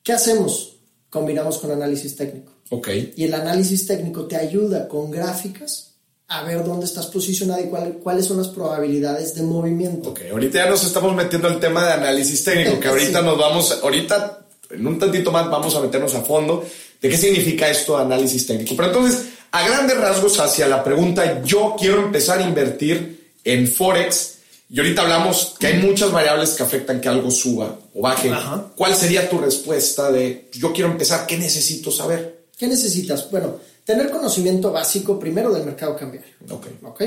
[0.03, 0.77] ¿Qué hacemos?
[1.11, 2.53] Combinamos con análisis técnico.
[2.70, 3.12] Okay.
[3.16, 5.94] Y el análisis técnico te ayuda con gráficas
[6.29, 7.68] a ver dónde estás posicionado y
[8.03, 10.11] cuáles son las probabilidades de movimiento.
[10.11, 13.79] Ok, ahorita ya nos estamos metiendo al tema de análisis técnico, que ahorita nos vamos,
[13.83, 16.64] ahorita en un tantito más vamos a meternos a fondo
[17.04, 18.74] de qué significa esto de análisis técnico.
[18.74, 24.36] Pero entonces, a grandes rasgos hacia la pregunta, yo quiero empezar a invertir en Forex
[24.70, 28.32] y ahorita hablamos que hay muchas variables que afectan que algo suba o baje.
[28.74, 31.26] ¿Cuál sería tu respuesta de yo quiero empezar?
[31.26, 32.46] ¿Qué necesito saber?
[32.56, 33.30] ¿Qué necesitas?
[33.30, 36.32] Bueno, tener conocimiento básico primero del mercado cambiario.
[36.48, 36.66] Ok.
[36.84, 37.02] ¿Ok?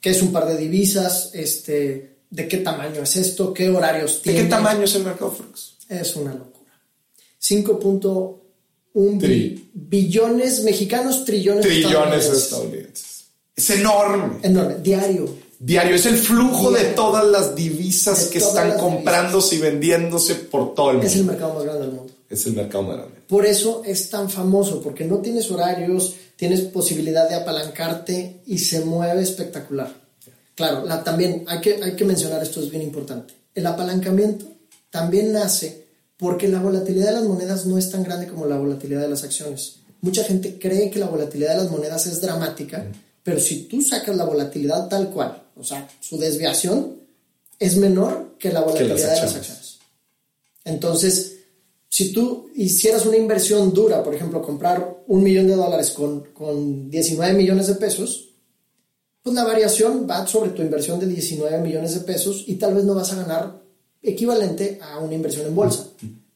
[0.00, 1.30] ¿Qué es un par de divisas?
[1.34, 3.54] Este, ¿De qué tamaño es esto?
[3.54, 4.38] ¿Qué horarios tiene?
[4.40, 5.76] ¿De qué tamaño es el mercado Forex?
[5.88, 6.72] Es una locura.
[7.38, 7.78] 5
[8.96, 9.18] un
[9.74, 13.26] billones mexicanos, trillones, trillones estadounidenses.
[13.54, 14.38] Es enorme.
[14.42, 15.28] Enorme, diario.
[15.58, 20.90] Diario, es el flujo de todas las divisas que están comprándose y vendiéndose por todo
[20.90, 21.10] el mundo.
[21.10, 22.12] Es el mercado más grande del mundo.
[22.28, 23.16] Es el mercado más grande.
[23.28, 28.80] Por eso es tan famoso, porque no tienes horarios, tienes posibilidad de apalancarte y se
[28.80, 29.92] mueve espectacular.
[30.54, 33.34] Claro, la, también hay que, hay que mencionar esto, es bien importante.
[33.54, 34.46] El apalancamiento
[34.90, 35.85] también nace
[36.16, 39.24] porque la volatilidad de las monedas no es tan grande como la volatilidad de las
[39.24, 39.76] acciones.
[40.00, 42.86] Mucha gente cree que la volatilidad de las monedas es dramática,
[43.22, 46.96] pero si tú sacas la volatilidad tal cual, o sea, su desviación
[47.58, 49.78] es menor que la volatilidad de las acciones.
[50.64, 51.36] Entonces,
[51.88, 56.90] si tú hicieras una inversión dura, por ejemplo, comprar un millón de dólares con, con
[56.90, 58.30] 19 millones de pesos,
[59.22, 62.84] pues la variación va sobre tu inversión de 19 millones de pesos y tal vez
[62.84, 63.65] no vas a ganar
[64.06, 65.88] equivalente a una inversión en bolsa.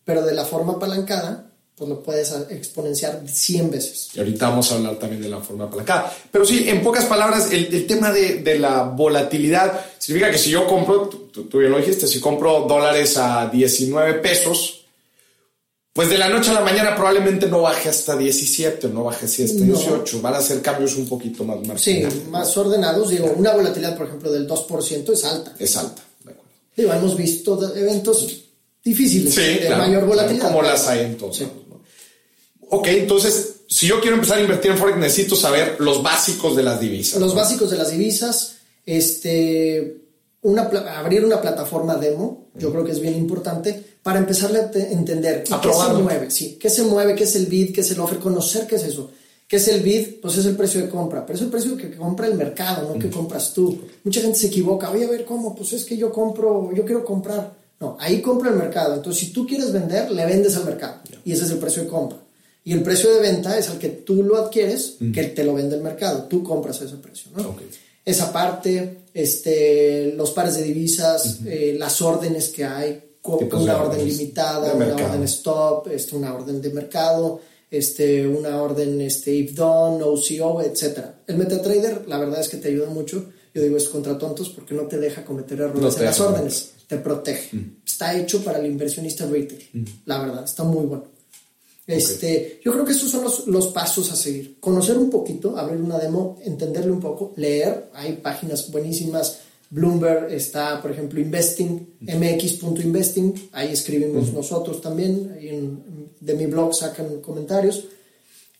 [0.04, 4.10] Pero de la forma apalancada, pues lo puedes exponenciar 100 veces.
[4.12, 6.12] Y ahorita vamos a hablar también de la forma apalancada.
[6.30, 10.66] Pero sí, en pocas palabras, el, tema de, de, la volatilidad significa que si yo
[10.66, 14.84] compro, tú, tú, bien lo dijiste, si compro dólares a 19 pesos,
[15.94, 19.24] pues de la noche a la mañana probablemente no baje hasta 17 o no baje
[19.24, 20.20] hasta 18.
[20.20, 21.82] Van a ser cambios un poquito más marcados.
[21.82, 23.08] Sí, más ordenados.
[23.08, 25.54] Digo, una volatilidad, por ejemplo, del 2% es alta.
[25.58, 26.02] Es alta
[26.82, 28.44] hemos visto eventos
[28.82, 30.48] difíciles de mayor volatilidad.
[30.48, 31.48] Como las hay entonces.
[32.70, 36.62] Ok, entonces, si yo quiero empezar a invertir en Forex, necesito saber los básicos de
[36.62, 37.20] las divisas.
[37.20, 40.02] Los básicos de las divisas, este,
[40.42, 40.62] una,
[40.96, 45.60] abrir una plataforma demo, yo creo que es bien importante para empezar a entender a
[45.60, 48.18] qué se mueve, sí, qué se mueve, qué es el bid, qué es el offer,
[48.18, 49.10] conocer qué es eso.
[49.50, 50.20] ¿Qué es el bid?
[50.22, 53.00] Pues es el precio de compra, pero es el precio que compra el mercado, no
[53.00, 53.80] que compras tú.
[54.04, 57.04] Mucha gente se equivoca, voy a ver cómo, pues es que yo compro, yo quiero
[57.04, 57.52] comprar.
[57.80, 58.94] No, ahí compra el mercado.
[58.94, 61.00] Entonces, si tú quieres vender, le vendes al mercado.
[61.24, 62.18] Y ese es el precio de compra.
[62.62, 65.74] Y el precio de venta es al que tú lo adquieres, que te lo vende
[65.74, 66.28] el mercado.
[66.28, 67.56] Tú compras a ese precio, ¿no?
[68.04, 74.74] Esa parte, este, los pares de divisas, eh, las órdenes que hay, una orden limitada,
[74.74, 80.62] una orden stop, este, una orden de mercado este, una orden este, if done, OCO,
[80.62, 80.98] etc.
[81.26, 83.32] El MetaTrader, la verdad es que te ayuda mucho.
[83.54, 86.98] Yo digo es contra tontos porque no te deja cometer errores en las órdenes, te
[86.98, 87.56] protege.
[87.56, 87.76] Mm.
[87.84, 89.84] Está hecho para el inversionista retail, mm.
[90.06, 91.04] la verdad, está muy bueno.
[91.86, 94.60] Este, Yo creo que estos son los, los, pasos a seguir.
[94.60, 97.90] Conocer un poquito, abrir una demo, entenderle un poco, leer.
[97.94, 106.10] Hay páginas buenísimas Bloomberg está, por ejemplo, Investing, mx.investing, ahí escribimos nosotros también, ahí en,
[106.20, 107.84] de mi blog sacan comentarios.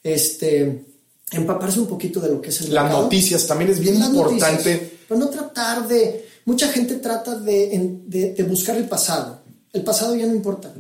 [0.02, 0.86] Este,
[1.32, 4.98] empaparse un poquito de lo que es el Las noticias también es bien importante.
[5.08, 6.26] pero no tratar de...
[6.46, 9.42] Mucha gente trata de, de, de buscar el pasado.
[9.72, 10.72] El pasado ya no importa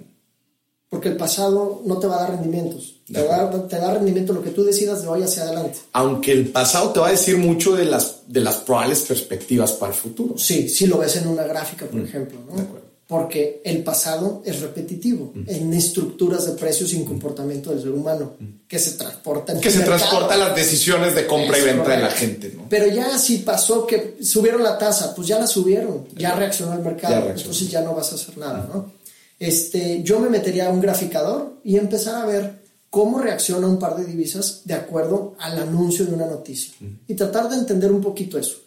[0.90, 2.99] porque el pasado no te va a dar rendimientos.
[3.12, 5.78] Te, da, rendimiento lo que tú decidas de hoy hacia adelante.
[5.92, 9.92] Aunque el pasado te va a decir mucho de las, de las probables perspectivas para
[9.92, 10.38] el futuro.
[10.38, 12.38] Sí, si lo ves en una gráfica, por mm, ejemplo.
[12.48, 12.80] ¿no?
[13.08, 15.42] Porque el pasado es repetitivo mm.
[15.48, 18.68] en estructuras de precios y en comportamiento del ser humano mm.
[18.68, 19.60] que se transportan.
[19.60, 22.52] Que se transportan las decisiones de compra y venta de la gente.
[22.56, 22.66] ¿no?
[22.68, 26.80] Pero ya si pasó que subieron la tasa, pues ya la subieron, ya reaccionó el
[26.80, 29.00] mercado, entonces ya no vas a hacer nada, ¿no?
[29.40, 32.59] este, yo me metería a un graficador y empezar a ver
[32.90, 36.74] cómo reacciona un par de divisas de acuerdo al anuncio de una noticia.
[37.06, 38.58] Y tratar de entender un poquito eso.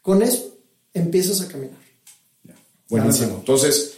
[0.00, 0.56] Con eso
[0.94, 1.76] empiezas a caminar.
[2.88, 3.36] Buenísimo.
[3.40, 3.94] Entonces,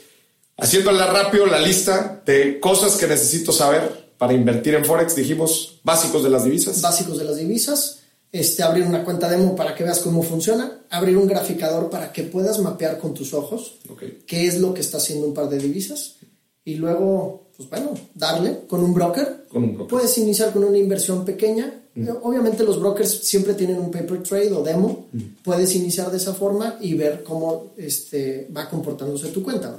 [0.57, 6.25] haciéndola rápido la lista de cosas que necesito saber para invertir en Forex, dijimos básicos
[6.25, 6.81] de las divisas.
[6.81, 7.99] Básicos de las divisas
[8.31, 12.25] este, abrir una cuenta demo para que veas cómo funciona, abrir un graficador para que
[12.25, 13.79] puedas mapear con tus ojos
[14.27, 16.17] qué es lo que está haciendo un par de divisas
[16.65, 19.45] y luego, pues bueno, darle con un broker.
[19.89, 21.83] Puedes iniciar con una inversión pequeña.
[21.95, 22.09] Mm.
[22.23, 25.09] Obviamente los brokers siempre tienen un paper trade o demo.
[25.13, 25.43] Mm.
[25.43, 29.77] Puedes iniciar de esa forma y ver cómo este, va comportándose tu cuenta.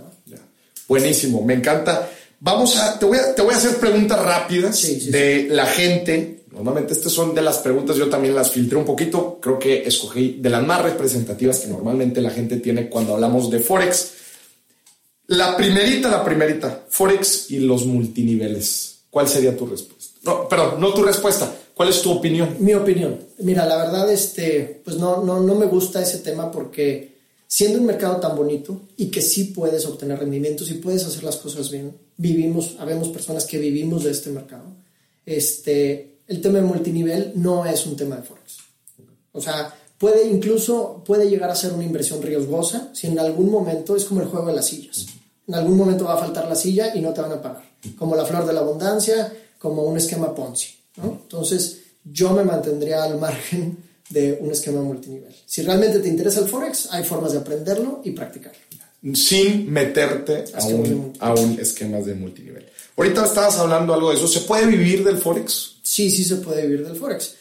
[0.88, 2.10] Buenísimo, me encanta.
[2.42, 6.94] Vamos a, te voy a, te voy a hacer preguntas rápidas de la gente Normalmente
[6.94, 10.50] estas son de las preguntas, yo también las filtré un poquito, creo que escogí de
[10.50, 14.13] las más representativas que normalmente la gente tiene cuando hablamos de Forex.
[15.30, 19.02] La primerita, la primerita, Forex y los multiniveles.
[19.12, 20.15] ¿Cuál sería tu respuesta?
[20.24, 21.56] No, perdón, no tu respuesta.
[21.76, 22.56] ¿Cuál es tu opinión?
[22.58, 23.20] Mi opinión.
[23.38, 27.86] Mira, la verdad, este, pues no, no, no me gusta ese tema porque siendo un
[27.86, 31.96] mercado tan bonito y que sí puedes obtener rendimientos y puedes hacer las cosas bien,
[32.18, 34.65] vivimos, habemos personas que vivimos de este mercado.
[35.28, 38.58] Este, el tema de multinivel no es un tema de Forex.
[39.32, 43.96] O sea, puede incluso, puede llegar a ser una inversión riesgosa si en algún momento
[43.96, 45.06] es como el juego de las sillas.
[45.49, 47.63] En algún momento va a faltar la silla y no te van a pagar.
[47.97, 50.69] Como la flor de la abundancia, como un esquema Ponzi.
[51.01, 53.77] Entonces, yo me mantendría al margen
[54.09, 55.35] de un esquema multinivel.
[55.47, 58.59] Si realmente te interesa el Forex, hay formas de aprenderlo y practicarlo.
[59.15, 62.67] Sin meterte a un, a un esquema de multinivel.
[62.95, 64.27] Ahorita estabas hablando algo de eso.
[64.27, 65.79] ¿Se puede vivir del Forex?
[65.81, 67.33] sí, sí se puede vivir del Forex.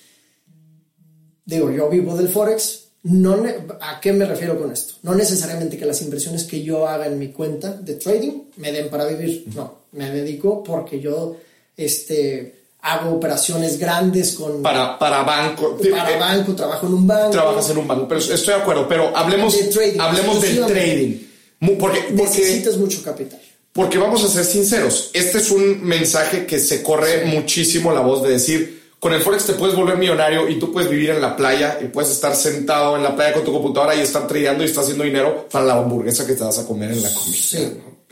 [1.45, 2.88] Digo, yo vivo del Forex.
[3.09, 3.43] No
[3.81, 4.95] ¿A qué me refiero con esto?
[5.03, 8.91] No necesariamente que las inversiones que yo haga en mi cuenta de trading me den
[8.91, 9.45] para vivir.
[9.55, 11.37] No, me dedico porque yo
[11.75, 14.63] este, hago operaciones grandes con...
[14.63, 15.79] Para, para banco.
[15.91, 17.31] Para eh, banco, trabajo en un banco.
[17.31, 19.57] Trabajas en un banco, pero estoy de acuerdo, pero hablemos,
[19.99, 21.19] hablemos del trading.
[21.61, 23.41] Porque, porque, Necesitas mucho capital.
[23.73, 28.23] Porque vamos a ser sinceros, este es un mensaje que se corre muchísimo la voz
[28.23, 31.37] de decir, con el Forex te puedes volver millonario y tú puedes vivir en la
[31.37, 34.67] playa y puedes estar sentado en la playa con tu computadora y estar tradeando y
[34.67, 37.37] estar haciendo dinero para la hamburguesa que te vas a comer en la comida.
[37.37, 37.69] Sí.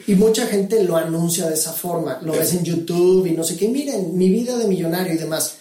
[0.07, 3.57] Y mucha gente lo anuncia de esa forma, lo ves en YouTube y no sé
[3.57, 5.57] qué, miren, mi vida de millonario y demás.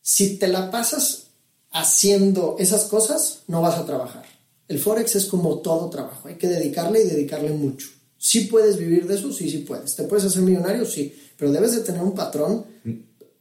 [0.00, 1.24] Si te la pasas
[1.72, 4.24] haciendo esas cosas, no vas a trabajar.
[4.68, 7.88] El Forex es como todo trabajo, hay que dedicarle y dedicarle mucho.
[8.16, 9.32] ¿Sí puedes vivir de eso?
[9.32, 9.94] Sí, sí puedes.
[9.94, 10.86] ¿Te puedes hacer millonario?
[10.86, 12.64] Sí, pero debes de tener un patrón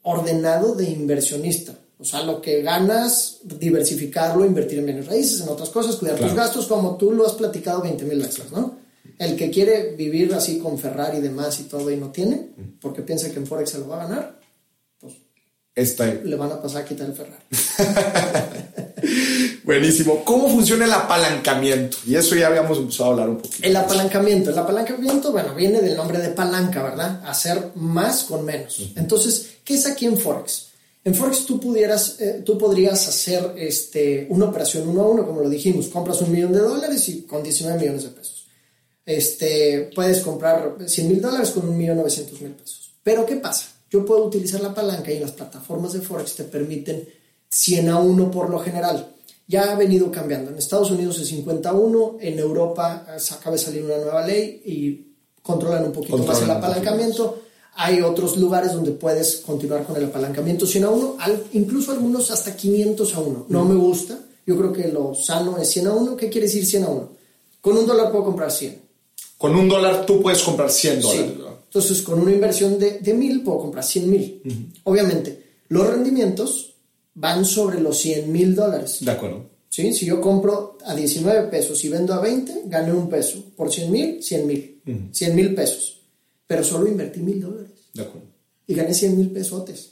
[0.06, 1.74] ordenado de inversionista.
[1.98, 6.34] O sea, lo que ganas, diversificarlo, invertir en bienes raíces, en otras cosas, cuidar tus
[6.34, 8.78] gastos, como tú lo has platicado 20 mil veces, ¿no?
[9.18, 12.50] El que quiere vivir así con Ferrari y demás y todo y no tiene,
[12.82, 14.40] porque piensa que en Forex se lo va a ganar,
[15.00, 15.14] pues
[16.24, 17.44] le van a pasar a quitar el Ferrari.
[19.66, 20.24] Buenísimo.
[20.24, 21.98] ¿Cómo funciona el apalancamiento?
[22.06, 23.68] Y eso ya habíamos empezado a hablar un poquito.
[23.68, 24.52] El apalancamiento.
[24.52, 27.24] El apalancamiento, bueno, viene del nombre de palanca, ¿verdad?
[27.26, 28.92] Hacer más con menos.
[28.96, 30.68] Entonces, ¿qué es aquí en Forex?
[31.04, 35.42] En Forex tú, pudieras, eh, tú podrías hacer este, una operación uno a uno, como
[35.42, 35.88] lo dijimos.
[35.88, 38.46] Compras un millón de dólares y con 19 millones de pesos.
[39.04, 42.92] Este, puedes comprar 100 mil dólares con un millón 900 mil pesos.
[43.02, 43.66] Pero ¿qué pasa?
[43.90, 47.08] Yo puedo utilizar la palanca y las plataformas de Forex te permiten
[47.50, 49.15] 100 a 1 por lo general
[49.48, 50.52] ya ha venido cambiando.
[50.52, 55.16] En Estados Unidos es 51, en Europa eh, acaba de salir una nueva ley y
[55.42, 57.42] controlan un poquito más el apalancamiento.
[57.78, 61.18] Hay otros lugares donde puedes continuar con el apalancamiento 100 a 1,
[61.54, 63.46] incluso algunos hasta 500 a 1.
[63.50, 64.18] No me gusta.
[64.48, 66.16] Yo creo que lo sano es 100 a 1.
[66.16, 67.10] ¿Qué quiere decir 100 a 1?
[67.62, 68.82] Con un dólar puedo comprar 100.
[69.38, 71.32] Con un dólar tú puedes comprar 100 dólares.
[71.66, 74.72] Entonces, con una inversión de, de 1000 puedo comprar 100 mil.
[74.86, 76.75] Obviamente, los rendimientos
[77.16, 78.98] van sobre los 100 mil dólares.
[79.02, 79.50] De acuerdo.
[79.70, 79.94] ¿Sí?
[79.94, 83.44] Si yo compro a 19 pesos y vendo a 20, gané un peso.
[83.56, 84.82] Por 100 mil, 100 mil.
[85.12, 86.02] 100 mil pesos.
[86.48, 87.72] Pero solo invertí mil dólares.
[87.94, 88.28] De acuerdo.
[88.68, 89.92] Y gané 100 mil pesotes.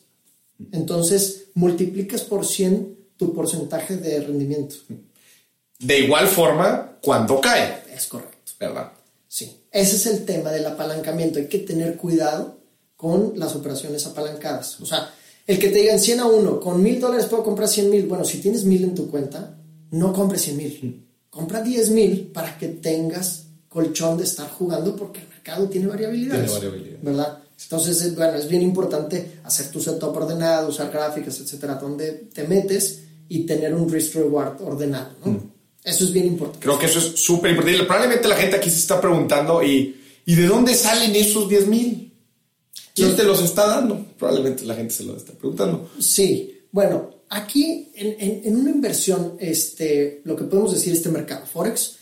[0.71, 4.76] Entonces, multiplicas por 100 tu porcentaje de rendimiento.
[5.80, 8.53] De igual forma, cuando cae, Es correcto.
[8.59, 8.93] ¿verdad?
[9.28, 9.65] Sí.
[9.71, 11.39] Ese es el tema del apalancamiento.
[11.39, 12.59] Hay que tener cuidado
[12.95, 14.80] con las operaciones apalancadas.
[14.80, 15.13] O sea,
[15.47, 18.05] el que te digan 100 a 1, con mil dólares puedo comprar 100 mil.
[18.07, 19.57] Bueno, si tienes mil en tu cuenta,
[19.91, 21.05] no compres 100 mil.
[21.29, 26.45] Compra 10 mil para que tengas colchón de estar jugando porque el mercado tiene variabilidades.
[26.45, 27.03] Tiene variabilidades.
[27.03, 27.37] ¿Verdad?
[27.63, 32.47] Entonces, es- bueno, es bien importante hacer tu setup ordenado, usar gráficas, etcétera, donde te
[32.47, 35.51] metes y tener un risk reward ordenado, ¿no?
[35.83, 36.65] Eso es bien importante.
[36.65, 37.83] Creo que eso es súper importante.
[37.83, 42.12] Probablemente la gente aquí se está preguntando, ¿y, ¿y de dónde salen esos 10 mil?
[42.93, 44.05] ¿Quién te los está dando?
[44.17, 45.89] Probablemente la gente se lo está preguntando.
[45.99, 51.45] Sí, bueno, aquí en, en- en una inversión, este, lo que podemos decir este mercado,
[51.45, 51.97] Forex,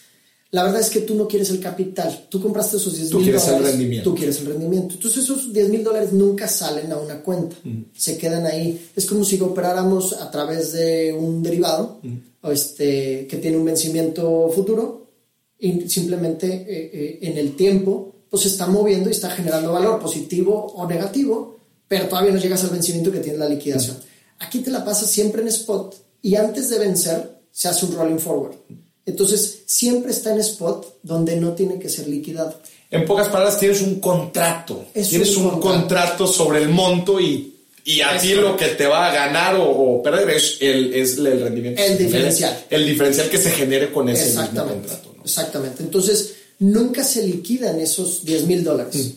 [0.51, 3.23] la verdad es que tú no quieres el capital, tú compraste esos 10 Tú mil
[3.27, 4.09] quieres el dólares, rendimiento.
[4.09, 4.95] tú quieres el rendimiento.
[4.95, 7.55] Entonces esos 10 mil dólares nunca salen a una cuenta,
[7.95, 8.89] se quedan ahí.
[8.93, 12.01] Es como si operáramos a través de un derivado
[12.41, 15.09] o este, que tiene un vencimiento futuro
[15.57, 19.99] y simplemente eh, eh, en el tiempo pues se está moviendo y está generando valor
[19.99, 23.97] positivo o negativo, pero todavía no llegas al vencimiento que tiene la liquidación.
[24.39, 28.19] Aquí te la pasas siempre en spot y antes de vencer se hace un rolling
[28.19, 28.55] forward.
[29.05, 32.57] Entonces siempre está en spot donde no tiene que ser liquidado.
[32.89, 34.86] En pocas palabras, tienes un contrato.
[34.93, 35.79] Es tienes un un, contrato.
[35.79, 37.53] contrato sobre el monto y,
[37.84, 41.17] y a ti lo que te va a ganar o, o perder es el, es
[41.17, 41.82] el rendimiento.
[41.82, 42.65] El diferencial.
[42.69, 44.88] El diferencial que se genere con ese mismo Exactamente.
[44.88, 45.13] contrato.
[45.17, 45.23] ¿no?
[45.23, 45.84] Exactamente.
[45.84, 49.16] Entonces, nunca se liquidan esos 10 mil dólares.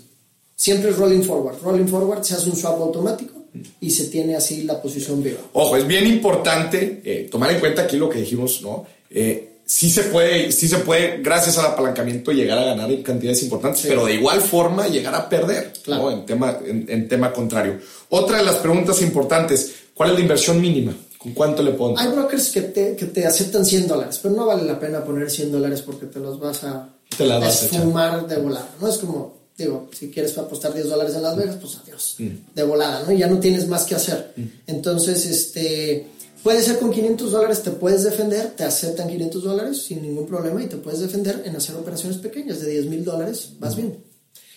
[0.57, 1.57] Siempre es rolling forward.
[1.62, 3.32] Rolling forward se hace un swap automático
[3.80, 5.38] y se tiene así la posición viva.
[5.53, 8.84] Ojo, es bien importante eh, tomar en cuenta aquí lo que dijimos, ¿no?
[9.11, 13.42] Eh, sí se puede, sí se puede, gracias al apalancamiento, llegar a ganar en cantidades
[13.42, 13.88] importantes, Sí.
[13.88, 16.03] pero de igual forma llegar a perder, Claro.
[16.03, 16.11] ¿no?
[16.12, 17.78] En tema, en, en tema contrario.
[18.11, 20.97] Otra de las preguntas importantes, ¿cuál es la inversión mínima?
[21.18, 21.99] ¿Con cuánto le pongo?
[21.99, 25.30] Hay brokers que te, que te aceptan 100 dólares, pero no vale la pena poner
[25.30, 27.78] 100 dólares porque te los vas a, Te las vas a echar.
[27.80, 28.68] esfumar de volada.
[28.80, 32.28] No es como, digo, si quieres apostar 10 dólares en Las Vegas, pues adiós, Mm.
[32.54, 33.12] de volada, ¿no?
[33.12, 34.34] Ya no tienes más que hacer.
[34.66, 36.06] Entonces, este,
[36.42, 40.62] puede ser con 500 dólares, te puedes defender, te aceptan 500 dólares sin ningún problema
[40.62, 43.60] y te puedes defender en hacer operaciones pequeñas de 10 mil dólares, Mm.
[43.60, 43.96] vas bien.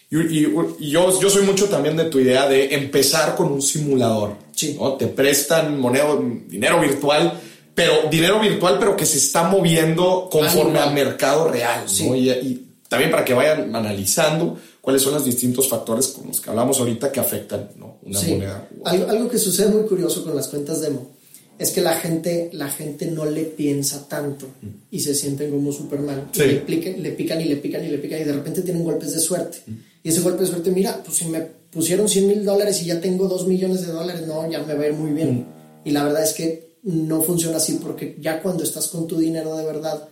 [0.10, 0.48] Y, y-
[0.80, 4.36] y yo, yo soy mucho también de tu idea de empezar con un simulador.
[4.56, 4.76] Sí.
[4.80, 4.94] ¿no?
[4.94, 6.06] Te prestan moneda,
[6.48, 7.40] dinero virtual,
[7.78, 11.84] pero dinero virtual, pero que se está moviendo conforme Al mercado real.
[11.84, 11.88] ¿no?
[11.88, 12.08] Sí.
[12.08, 16.50] Y, y también para que vayan analizando cuáles son los distintos factores con los que
[16.50, 18.00] hablamos ahorita que afectan ¿no?
[18.02, 18.32] una Sí.
[18.32, 18.68] moneda.
[18.84, 21.12] Algo, algo que sucede muy curioso con las cuentas demo
[21.60, 24.48] es que la gente, la gente no le piensa tanto
[24.90, 26.30] y se sienten como súper mal.
[26.32, 26.40] Sí.
[26.42, 29.14] Le, pican, le pican y le pican y le pican y de repente tienen golpes
[29.14, 29.60] de suerte.
[30.02, 33.00] Y ese golpe de suerte, mira, pues si me pusieron 100 mil dólares y ya
[33.00, 35.46] tengo 2 millones de dólares, no, ya me va a ir muy bien.
[35.86, 39.56] Y la verdad es que no funciona así porque ya cuando estás con tu dinero
[39.58, 40.08] de verdad,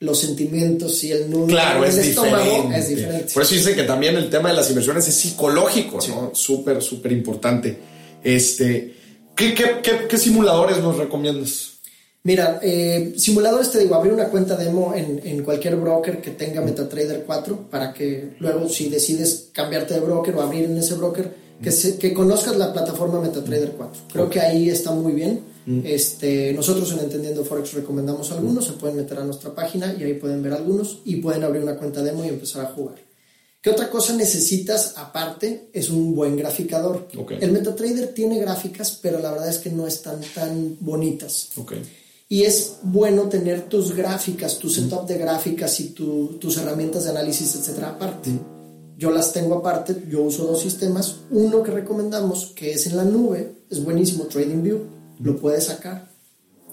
[0.00, 2.78] los sentimientos y el nudo Claro, es el estómago diferente.
[2.78, 3.32] es diferente.
[3.34, 6.30] Por eso dicen que también el tema de las inversiones es psicológico, ¿no?
[6.34, 7.78] Súper, súper importante.
[8.22, 8.94] Este,
[9.34, 11.72] ¿qué, qué, qué, qué simuladores nos recomiendas?
[12.24, 16.60] Mira, eh, simuladores te digo, abrir una cuenta demo en, en cualquier broker que tenga
[16.60, 21.32] MetaTrader 4 para que luego si decides cambiarte de broker o abrir en ese broker,
[21.62, 24.02] que, se- que conozcas la plataforma MetaTrader 4.
[24.12, 25.40] Creo que ahí está muy bien.
[25.84, 30.14] Este, nosotros en Entendiendo Forex recomendamos algunos, se pueden meter a nuestra página y ahí
[30.14, 32.96] pueden ver algunos y pueden abrir una cuenta demo y empezar a jugar.
[33.60, 35.70] ¿Qué otra cosa necesitas aparte?
[35.72, 37.08] Es un buen graficador.
[37.18, 37.32] Ok.
[37.40, 41.48] El MetaTrader tiene gráficas, pero la verdad es que no están tan bonitas.
[41.56, 41.72] Ok.
[42.28, 47.10] Y es bueno tener tus gráficas, tu setup de gráficas y tu- tus herramientas de
[47.10, 48.30] análisis, etcétera, aparte.
[48.98, 51.16] Yo las tengo aparte, yo uso dos sistemas.
[51.30, 54.78] Uno que recomendamos, que es en la nube, es buenísimo, TradingView,
[55.20, 56.08] lo puedes sacar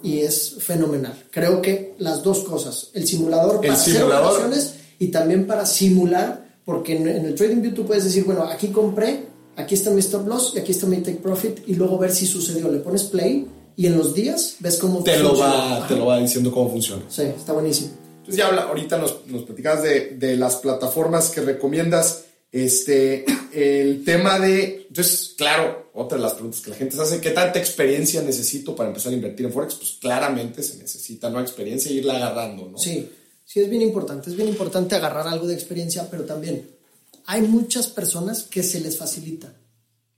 [0.02, 1.14] y es fenomenal.
[1.30, 4.12] Creo que las dos cosas, el simulador El para simulador.
[4.14, 8.42] hacer operaciones y también para simular, porque en, en el TradingView tú puedes decir, bueno,
[8.44, 9.24] aquí compré,
[9.56, 12.26] aquí está mi stop loss y aquí está mi take profit y luego ver si
[12.26, 12.70] sucedió.
[12.70, 15.50] Le pones play y en los días ves cómo Te lo, funciona.
[15.54, 15.88] va, Ajá.
[15.88, 17.02] te lo va diciendo cómo funciona.
[17.08, 17.90] Sí, está buenísimo.
[18.18, 22.24] Entonces ya habla, ahorita nos, nos platicabas de, de las plataformas que recomiendas.
[22.52, 27.20] Este, el tema de, entonces, claro, otra de las preguntas que la gente se hace,
[27.20, 29.76] ¿qué tanta experiencia necesito para empezar a invertir en Forex?
[29.76, 32.78] Pues claramente se necesita no experiencia e irla agarrando, ¿no?
[32.78, 33.08] Sí,
[33.44, 34.28] sí, es bien importante.
[34.28, 36.68] Es bien importante agarrar algo de experiencia, pero también
[37.26, 39.54] hay muchas personas que se les facilita.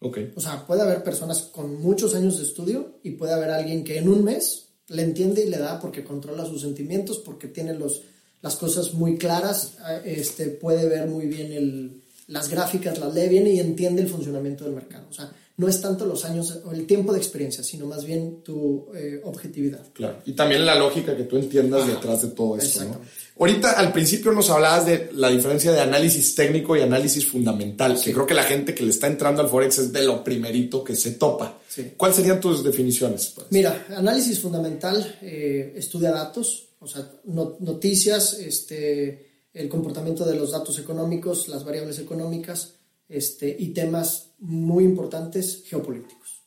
[0.00, 0.18] Ok.
[0.34, 3.98] O sea, puede haber personas con muchos años de estudio y puede haber alguien que
[3.98, 8.02] en un mes le entiende y le da porque controla sus sentimientos, porque tiene los,
[8.40, 9.74] las cosas muy claras,
[10.04, 14.64] este, puede ver muy bien el, las gráficas, las lee bien y entiende el funcionamiento
[14.64, 15.06] del mercado.
[15.10, 18.42] O sea, no es tanto los años o el tiempo de experiencia, sino más bien
[18.42, 19.86] tu eh, objetividad.
[19.94, 22.84] Claro, y también la lógica que tú entiendas detrás de todo esto.
[22.84, 23.00] ¿no?
[23.38, 28.12] Ahorita al principio nos hablabas de la diferencia de análisis técnico y análisis fundamental, que
[28.12, 30.94] creo que la gente que le está entrando al Forex es de lo primerito que
[30.94, 31.58] se topa.
[31.96, 33.32] ¿Cuáles serían tus definiciones?
[33.34, 33.46] Pues?
[33.50, 40.78] Mira, análisis fundamental eh, estudia datos, o sea, noticias, este, el comportamiento de los datos
[40.78, 42.74] económicos, las variables económicas
[43.08, 46.42] este, y temas muy importantes geopolíticos.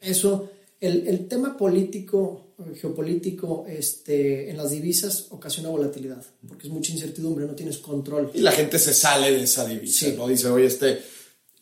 [0.00, 6.92] Eso, el, el tema político, geopolítico este, en las divisas ocasiona volatilidad, porque es mucha
[6.92, 8.30] incertidumbre, no tienes control.
[8.34, 10.28] Y la gente se sale de esa divisa, ¿no?
[10.28, 10.98] Dice, oye, este,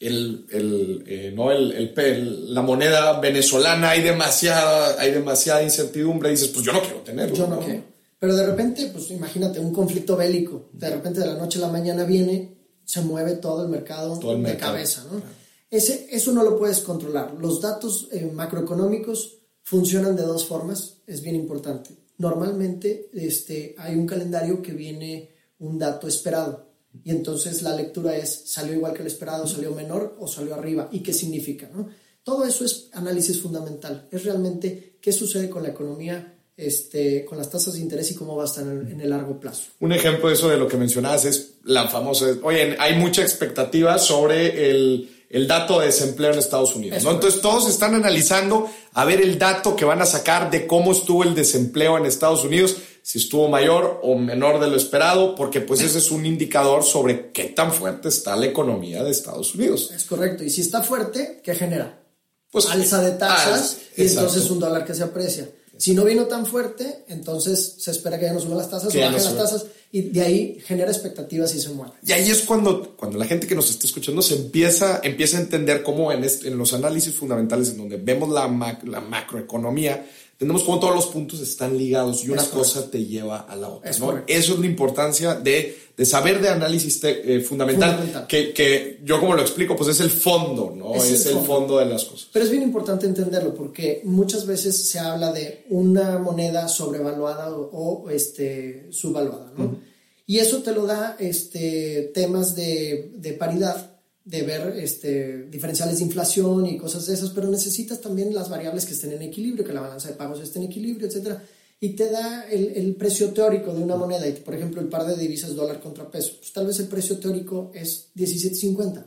[0.00, 1.50] el, el, eh, ¿no?
[1.50, 6.80] El, el, la moneda venezolana hay demasiada, hay demasiada incertidumbre, y dices, pues yo no
[6.80, 7.34] quiero tenerlo.
[7.34, 7.82] Yo no, quiero.
[8.18, 11.68] Pero de repente, pues imagínate, un conflicto bélico, de repente de la noche a la
[11.68, 15.45] mañana viene, se mueve todo el mercado de cabeza, ¿no?
[15.70, 17.34] Ese, eso no lo puedes controlar.
[17.40, 21.90] Los datos eh, macroeconómicos funcionan de dos formas, es bien importante.
[22.18, 26.66] Normalmente este, hay un calendario que viene un dato esperado
[27.04, 30.88] y entonces la lectura es salió igual que el esperado, salió menor o salió arriba
[30.92, 31.68] y qué significa.
[31.74, 31.88] ¿no?
[32.22, 37.50] Todo eso es análisis fundamental, es realmente qué sucede con la economía este, con las
[37.50, 39.64] tasas de interés y cómo va a estar en, el largo plazo.
[39.80, 43.98] Un ejemplo de eso de lo que mencionabas es la famosa, oye, hay mucha expectativa
[43.98, 47.02] sobre el, el dato de desempleo en Estados Unidos.
[47.02, 47.10] ¿no?
[47.10, 51.22] Entonces todos están analizando a ver el dato que van a sacar de cómo estuvo
[51.24, 55.80] el desempleo en Estados Unidos, si estuvo mayor o menor de lo esperado, porque pues
[55.80, 59.90] ese es un indicador sobre qué tan fuerte está la economía de Estados Unidos.
[59.94, 60.44] Es correcto.
[60.44, 62.02] Y si está fuerte, ¿qué genera?
[62.50, 65.48] Pues alza de tasas y entonces un dólar que se aprecia.
[65.78, 68.98] Si no vino tan fuerte, entonces se espera que ya no suban las tasas o
[68.98, 71.92] bajen las tasas y de ahí genera expectativas y se mueve.
[72.04, 75.40] Y ahí es cuando, cuando la gente que nos está escuchando se empieza, empieza a
[75.40, 78.46] entender cómo en, en los análisis fundamentales en donde vemos la,
[78.84, 80.06] la macroeconomía,
[80.38, 83.90] tenemos cómo todos los puntos están ligados y una cosa te lleva a la otra.
[83.90, 89.34] Eso es la importancia de, de saber de análisis eh, fundamental, Que, que, yo como
[89.34, 90.94] lo explico, pues es el fondo, ¿no?
[90.94, 91.78] Es, el, fondo.
[91.78, 92.28] de las cosas.
[92.32, 98.10] Pero es bien importante entenderlo porque muchas veces se habla de una moneda sobrevaluada o,
[98.10, 99.78] este, subvaluada, ¿no?
[100.26, 103.95] Y eso te lo da este, temas de, de paridad
[104.26, 108.84] de ver este, diferenciales de inflación y cosas de esas, pero necesitas también las variables
[108.84, 111.38] que estén en equilibrio, que la balanza de pagos esté en equilibrio, etc.
[111.78, 115.06] Y te da el, el precio teórico de una moneda, y por ejemplo el par
[115.06, 119.04] de divisas dólar contra peso, pues tal vez el precio teórico es 17.50,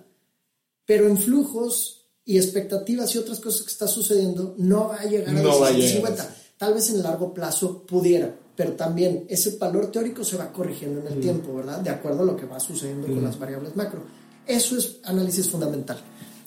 [0.86, 5.36] pero en flujos y expectativas y otras cosas que está sucediendo no va a llegar
[5.36, 6.28] a 17.50.
[6.58, 11.08] Tal vez en largo plazo pudiera, pero también ese valor teórico se va corrigiendo en
[11.08, 11.80] el tiempo, ¿verdad?
[11.80, 14.02] De acuerdo a lo que va sucediendo con las variables macro.
[14.50, 16.00] Eso es análisis fundamental.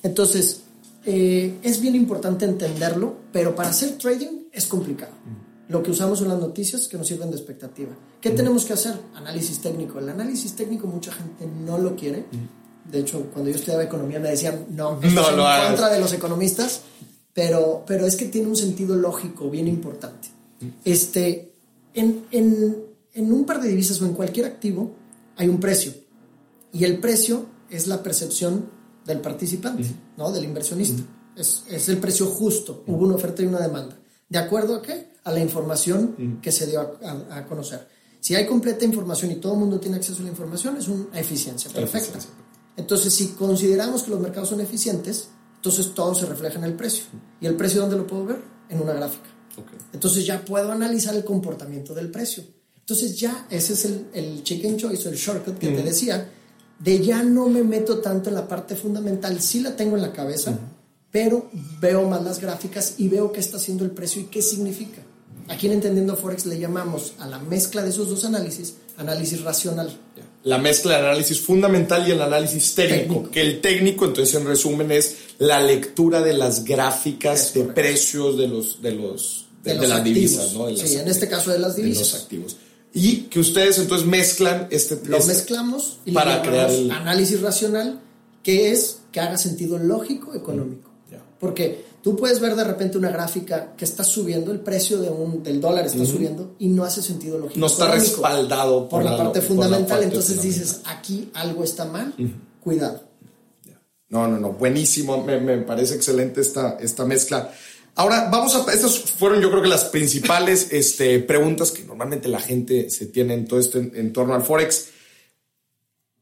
[0.02, 0.62] Entonces,
[1.06, 5.12] eh, es bien importante entenderlo, pero para hacer trading es complicado.
[5.68, 7.92] Lo que usamos son las noticias que nos sirven de expectativa.
[8.20, 8.94] ¿Qué tenemos que hacer?
[9.14, 10.00] Análisis técnico.
[10.00, 12.24] El análisis técnico mucha gente no lo quiere.
[12.90, 16.12] De hecho, cuando yo estudiaba economía me decían, no, no, es en contra de los
[16.12, 16.80] economistas,
[17.32, 20.26] pero, pero es que tiene un sentido lógico bien importante.
[20.84, 21.52] Este,
[21.94, 22.76] en, en,
[23.14, 24.90] en un par de divisas o en cualquier activo
[25.36, 25.92] hay un precio.
[26.72, 28.70] Y el precio es la percepción
[29.04, 30.30] del participante, ¿no?
[30.30, 31.02] Del inversionista.
[31.34, 32.84] es, es, el precio justo.
[32.86, 33.98] Hubo una oferta y una demanda.
[34.28, 35.12] ¿De acuerdo a qué?
[35.24, 37.88] A la información que se dio a, a, conocer.
[38.20, 41.18] Si hay completa información y todo el mundo tiene acceso a la información, es una
[41.18, 42.18] eficiencia perfecta.
[42.76, 47.04] Entonces, si consideramos que los mercados son eficientes, entonces todo se refleja en el precio.
[47.40, 48.40] ¿Y el precio dónde lo puedo ver?
[48.68, 49.28] En una gráfica.
[49.92, 52.44] Entonces ya puedo analizar el comportamiento del precio.
[52.78, 56.28] Entonces ya ese es el, el chicken choice, el shortcut que te decía,
[56.82, 60.12] de ya no me meto tanto en la parte fundamental, sí la tengo en la
[60.12, 60.58] cabeza,
[61.10, 61.48] pero
[61.80, 65.02] veo más las gráficas y veo qué está haciendo el precio y qué significa.
[65.48, 69.96] Aquí en Entendiendo Forex le llamamos a la mezcla de esos dos análisis análisis racional.
[70.44, 74.90] La mezcla de análisis fundamental y el análisis técnico, que el técnico, entonces en resumen,
[74.90, 80.54] es la lectura de las gráficas de precios de los de los de, las divisas,
[80.54, 80.68] ¿no?
[80.76, 82.08] sí, en este caso de las divisas.
[82.08, 82.56] De los activos
[82.94, 88.00] y que ustedes entonces mezclan este lo mezclamos y para crear el análisis racional
[88.42, 90.90] que es que haga sentido lógico económico.
[91.38, 95.42] Porque tú puedes ver de repente una gráfica que está subiendo el precio de un
[95.42, 99.40] del dólar está subiendo y no hace sentido lógico no está respaldado por, la, parte
[99.40, 100.04] fundamental.
[100.04, 102.14] entonces dices aquí algo está mal
[102.60, 103.02] cuidado.
[104.08, 105.24] No no no buenísimo.
[105.24, 107.50] Me, me parece excelente esta esta mezcla
[107.94, 108.72] Ahora, vamos a.
[108.72, 113.34] Estas fueron, yo creo que las principales este, preguntas que normalmente la gente se tiene
[113.34, 114.88] en todo esto en, torno al Forex.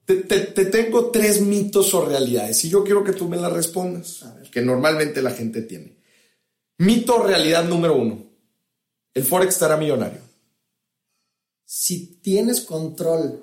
[0.04, 4.60] Te, tengo tres mitos o realidades y yo quiero que tú me las respondas, que
[4.60, 5.98] normalmente la gente tiene.
[6.78, 8.26] Mito o realidad número uno:
[9.14, 10.20] el Forex estará millonario.
[11.64, 13.40] Si tienes control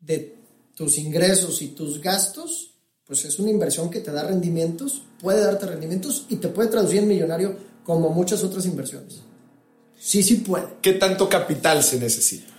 [0.00, 0.34] de
[0.74, 2.67] tus ingresos y tus gastos,
[3.08, 6.98] pues es una inversión que te da rendimientos, puede darte rendimientos y te puede traducir
[6.98, 9.22] en millonario como muchas otras inversiones.
[9.98, 10.66] Sí, sí puede.
[10.82, 12.52] ¿Qué tanto capital se necesita?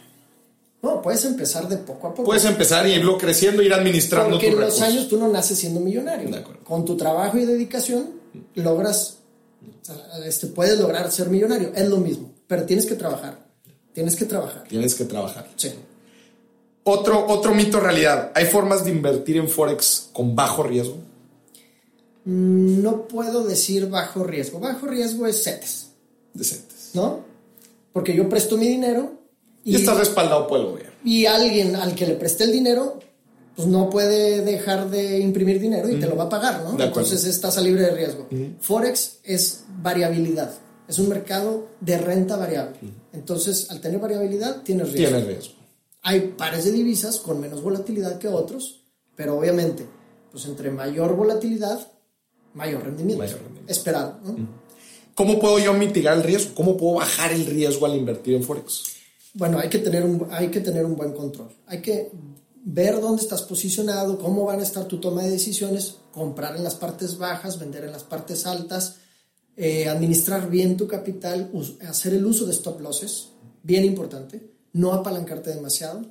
[0.82, 2.24] No, puedes empezar de poco a poco.
[2.24, 5.80] Puedes empezar y irlo creciendo, ir administrando Porque en los años tú no naces siendo
[5.80, 6.30] millonario.
[6.64, 8.10] Con tu trabajo y dedicación
[8.56, 9.20] logras,
[10.26, 11.72] este, puedes lograr ser millonario.
[11.76, 13.46] Es lo mismo, pero tienes que trabajar.
[13.94, 14.64] Tienes que trabajar.
[14.68, 15.48] Tienes que trabajar.
[15.58, 15.74] Sí.
[16.84, 18.32] Otro, otro mito realidad.
[18.36, 20.98] ¿Hay formas de invertir en Forex con bajo riesgo?
[22.26, 24.60] Mm, no puedo decir bajo riesgo.
[24.60, 25.88] Bajo riesgo es CETES.
[26.34, 26.92] De CETES.
[26.94, 27.20] ¿No?
[27.94, 29.14] Porque yo presto mi dinero.
[29.64, 30.94] Y, está respaldado por el gobierno.
[31.04, 33.00] Y alguien al que le presté el dinero,
[33.56, 36.82] pues no puede dejar de imprimir dinero y te lo va a pagar, ¿no?
[36.82, 38.28] Entonces estás libre de riesgo.
[38.62, 40.52] Forex es variabilidad.
[40.88, 42.78] Es un mercado de renta variable.
[43.14, 45.18] Entonces, al tener variabilidad, tienes riesgo.
[45.18, 45.59] Tienes riesgo.
[46.02, 48.84] Hay pares de divisas con menos volatilidad que otros,
[49.16, 49.86] pero obviamente,
[50.32, 51.92] pues entre mayor volatilidad,
[52.54, 53.26] mayor rendimiento.
[53.68, 54.20] Esperado.
[55.14, 56.56] ¿Cómo puedo yo mitigar el riesgo?
[56.56, 58.84] ¿Cómo puedo bajar el riesgo al invertir en Forex?
[59.34, 61.50] Bueno, hay que tener un, hay que tener un buen control.
[61.68, 62.12] Hay que
[62.64, 66.76] ver dónde estás posicionado, cómo van a estar tu toma de decisiones, comprar en las
[66.76, 68.96] partes bajas, vender en las partes altas,
[69.58, 71.52] eh, administrar bien tu capital,
[71.88, 73.30] hacer el uso de stop losses,
[73.62, 76.06] bien importante no apalancarte demasiado,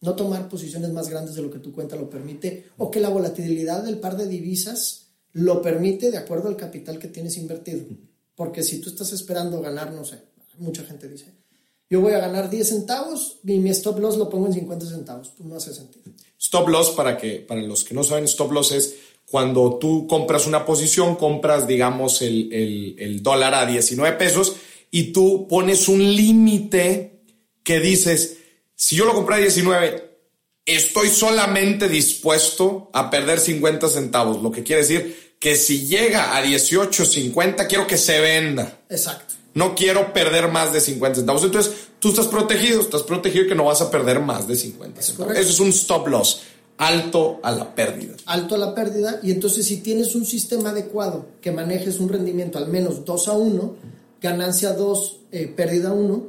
[0.00, 3.08] no tomar posiciones más grandes de lo que tu cuenta lo permite o que la
[3.08, 7.86] volatilidad del par de divisas lo permite de acuerdo al capital que tienes invertido.
[8.34, 10.18] Porque si tú estás esperando ganar, no sé,
[10.58, 11.32] mucha gente dice,
[11.88, 15.32] yo voy a ganar 10 centavos y mi stop loss lo pongo en 50 centavos,
[15.36, 16.12] pues no hace sentido.
[16.38, 18.94] Stop loss, para, que, para los que no saben, stop loss es
[19.30, 24.56] cuando tú compras una posición, compras, digamos, el, el, el dólar a 19 pesos
[24.90, 27.11] y tú pones un límite
[27.62, 28.38] que dices,
[28.74, 30.10] si yo lo compré a 19,
[30.66, 36.44] estoy solamente dispuesto a perder 50 centavos, lo que quiere decir que si llega a
[36.44, 38.78] 18.50 quiero que se venda.
[38.88, 39.34] Exacto.
[39.54, 41.42] No quiero perder más de 50 centavos.
[41.42, 45.36] Entonces, tú estás protegido, estás protegido que no vas a perder más de 50 centavos.
[45.36, 46.42] Eso es un stop loss,
[46.78, 48.14] alto a la pérdida.
[48.26, 49.18] Alto a la pérdida.
[49.20, 53.32] Y entonces, si tienes un sistema adecuado que manejes un rendimiento al menos 2 a
[53.32, 53.76] 1,
[54.20, 56.26] ganancia 2, eh, pérdida 1,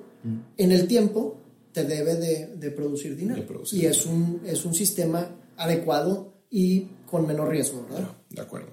[0.57, 1.37] en el tiempo
[1.71, 3.43] te debe de, producir dinero.
[3.71, 8.09] y es un, es un sistema adecuado y con menor riesgo, ¿verdad?
[8.29, 8.69] de acuerdo.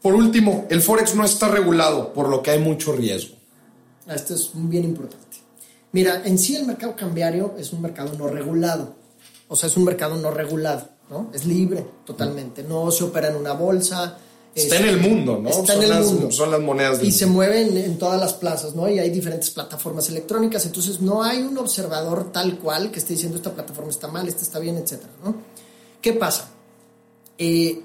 [0.00, 3.36] Por último, el Forex no está regulado, por lo que hay mucho riesgo.
[4.06, 5.38] Esto es bien importante.
[5.92, 8.96] Mira, en sí el mercado cambiario es un mercado no regulado.
[9.48, 11.30] O sea, es un mercado no regulado, ¿no?
[11.32, 12.62] Es libre totalmente.
[12.62, 14.18] No se opera en una bolsa,
[14.54, 15.48] Está en el mundo, ¿no?
[15.48, 16.30] Está son en el las, mundo.
[16.30, 18.88] Son las monedas del Y se mueven en todas las plazas, ¿no?
[18.88, 23.36] Y hay diferentes plataformas electrónicas, entonces no hay un observador tal cual que esté diciendo
[23.36, 25.36] esta plataforma está mal, esta está bien, etcétera, ¿no?
[26.00, 26.50] ¿Qué pasa?
[27.38, 27.82] Eh,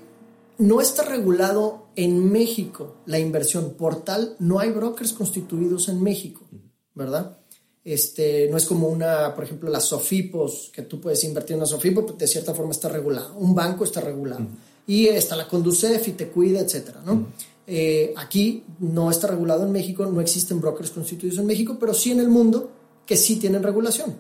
[0.59, 6.45] no está regulado en México la inversión por tal, no hay brokers constituidos en México,
[6.93, 7.38] ¿verdad?
[7.84, 11.65] Este, no es como una, por ejemplo, las SOFIPOS, que tú puedes invertir en una
[11.65, 13.34] SOFIPO, de cierta forma está regulado.
[13.38, 14.45] Un banco está regulado
[14.90, 17.28] y está la Conducef y te cuida, etcétera, ¿no?
[17.68, 22.10] Eh, aquí no está regulado en México, no existen brokers constituidos en México, pero sí
[22.10, 22.72] en el mundo
[23.06, 24.16] que sí tienen regulación.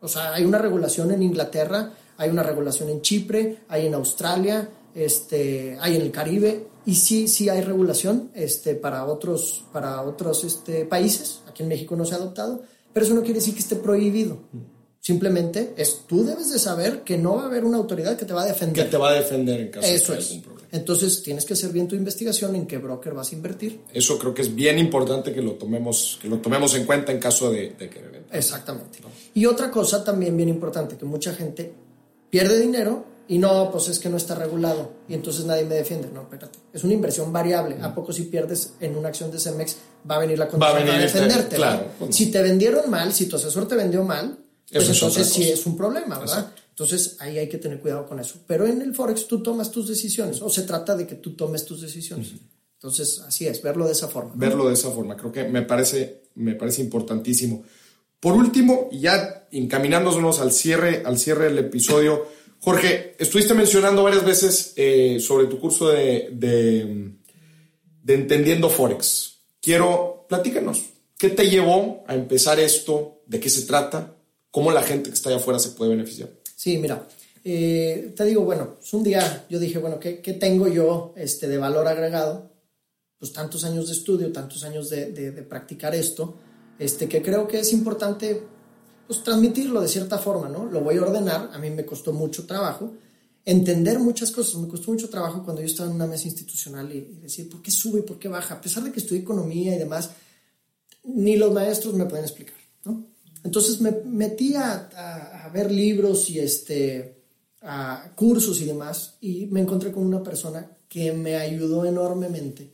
[0.00, 4.70] O sea, hay una regulación en Inglaterra, hay una regulación en Chipre, hay en Australia,
[4.94, 10.42] este, hay en el Caribe y sí, sí hay regulación este, para otros, para otros
[10.44, 11.42] este, países.
[11.46, 12.62] Aquí en México no se ha adoptado,
[12.94, 14.38] pero eso no quiere decir que esté prohibido.
[15.08, 18.34] Simplemente es, tú debes de saber que no va a haber una autoridad que te
[18.34, 18.84] va a defender.
[18.84, 20.68] Que te va a defender en caso de algún problema.
[20.70, 23.80] Entonces tienes que hacer bien tu investigación en qué broker vas a invertir.
[23.94, 27.20] Eso creo que es bien importante que lo tomemos, que lo tomemos en cuenta en
[27.20, 28.36] caso de, de querer vender.
[28.36, 28.98] Exactamente.
[29.32, 31.72] Y otra cosa también bien importante, que mucha gente
[32.28, 36.10] pierde dinero y no, pues es que no está regulado y entonces nadie me defiende.
[36.12, 36.58] No, espérate.
[36.70, 37.78] Es una inversión variable.
[37.80, 39.74] ¿A poco si pierdes en una acción de Cemex
[40.10, 41.56] va a venir la condición a, defenderte?
[41.56, 41.86] Claro.
[42.10, 44.38] Si te vendieron mal, si tu asesor te vendió mal,
[44.70, 46.52] pues entonces sí es un problema, ¿verdad?
[46.70, 48.40] Entonces ahí hay que tener cuidado con eso.
[48.46, 51.64] Pero en el Forex tú tomas tus decisiones o se trata de que tú tomes
[51.64, 52.32] tus decisiones.
[52.74, 54.32] Entonces así es, verlo de esa forma.
[54.36, 57.64] Verlo de esa forma, creo que me parece, me parece importantísimo.
[58.20, 62.26] Por último, ya encaminándonos al cierre, al cierre del episodio,
[62.60, 67.14] Jorge, estuviste mencionando varias veces eh, sobre tu curso de, de,
[68.02, 69.38] de Entendiendo Forex.
[69.60, 70.82] quiero, platícanos,
[71.16, 73.22] ¿qué te llevó a empezar esto?
[73.26, 74.17] ¿De qué se trata?
[74.50, 76.30] ¿Cómo la gente que está allá afuera se puede beneficiar?
[76.56, 77.06] Sí, mira,
[77.44, 81.58] eh, te digo, bueno, es un día yo dije, bueno, ¿qué, tengo yo este, de
[81.58, 82.50] valor agregado?
[83.18, 86.36] Pues tantos años de estudio, tantos años de, practicar esto,
[86.78, 88.42] este, que creo que es importante
[89.06, 90.66] pues, transmitirlo de cierta forma, ¿no?
[90.66, 92.92] Lo voy a ordenar, a mí me costó mucho trabajo,
[93.44, 96.98] entender muchas cosas, me costó mucho trabajo cuando yo estaba en una mesa institucional y,
[96.98, 98.56] y decir, ¿por qué sube y por qué baja?
[98.56, 100.10] A pesar de que estudié economía y demás,
[101.04, 102.57] ni los maestros me pueden explicar.
[103.44, 107.22] Entonces me metí a, ver libros y este,
[107.62, 112.70] a cursos y demás y me encontré con una persona que me ayudó enormemente.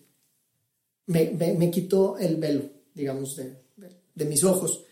[1.06, 2.62] Me, me, me quitó el velo,
[2.94, 4.84] digamos, de, de, de mis ojos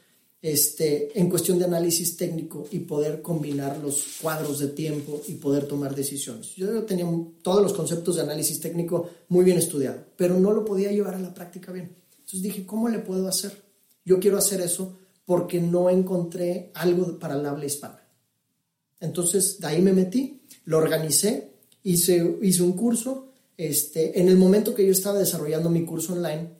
[0.42, 5.66] este, en cuestión de análisis técnico y poder combinar los cuadros de tiempo y poder
[5.66, 6.56] tomar decisiones.
[6.56, 7.06] Yo tenía
[7.42, 11.20] todos los conceptos de análisis técnico muy bien estudiado, pero no lo podía llevar a
[11.20, 11.96] la práctica bien.
[12.18, 13.52] Entonces dije, ¿cómo le puedo hacer?
[14.04, 18.02] Yo quiero hacer eso porque no encontré algo para el habla hispana.
[19.00, 21.52] Entonces, de ahí me metí, lo organicé,
[21.82, 23.28] hice, hice un curso.
[23.56, 26.50] Este, en el momento que yo estaba desarrollando mi curso online,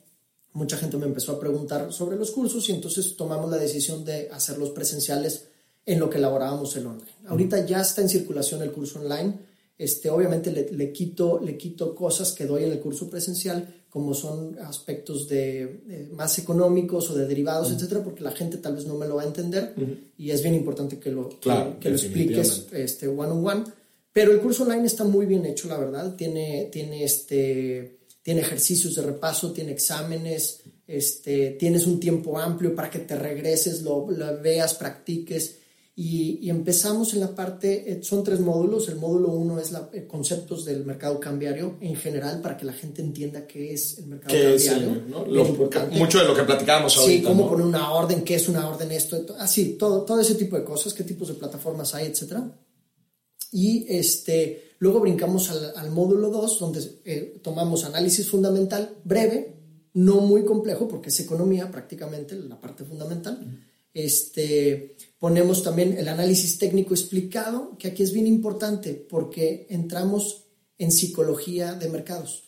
[0.53, 4.29] mucha gente me empezó a preguntar sobre los cursos y entonces tomamos la decisión de
[4.29, 5.47] hacerlos presenciales
[5.85, 7.11] en lo que elaborábamos el online.
[7.27, 9.39] Ahorita ya está en circulación el curso online.
[9.77, 14.15] Este, obviamente le, le, quito, le quito cosas que doy en el curso presencial, como
[14.15, 17.75] son aspectos de, más económicos o de derivados, uh -huh.
[17.75, 19.97] etcétera, porque la gente tal vez no me lo va a entender uh -huh.
[20.17, 23.63] y es bien importante que lo, claro, que, que lo expliques este, one on one.
[24.11, 26.15] Pero el curso online está muy bien hecho, la verdad.
[26.15, 32.89] Tiene, tiene este, tiene ejercicios de repaso, tiene exámenes, este, tienes un tiempo amplio para
[32.89, 35.57] que te regreses, lo, lo veas, practiques.
[35.95, 38.89] Y, y, empezamos en la parte, eh, son tres módulos.
[38.89, 42.73] El módulo uno es la, eh, conceptos del mercado cambiario en general para que la
[42.73, 44.91] gente entienda qué es el mercado ¿Qué cambiario.
[44.91, 45.23] Es, ¿no?
[45.23, 45.45] lo,
[45.91, 47.19] mucho de lo que platicábamos ahorita.
[47.19, 47.49] Sí, cómo ¿no?
[47.51, 50.95] poner una orden, qué es una orden, esto, así, todo, todo ese tipo de cosas,
[50.95, 52.51] qué tipos de plataformas hay, etcétera.
[53.51, 59.59] Y este, luego brincamos al, al módulo 2, donde eh, tomamos análisis fundamental breve,
[59.93, 63.59] no muy complejo, porque es economía prácticamente, la parte fundamental.
[63.93, 70.45] Este, ponemos también el análisis técnico explicado, que aquí es bien importante, porque entramos
[70.77, 72.43] en psicología de mercados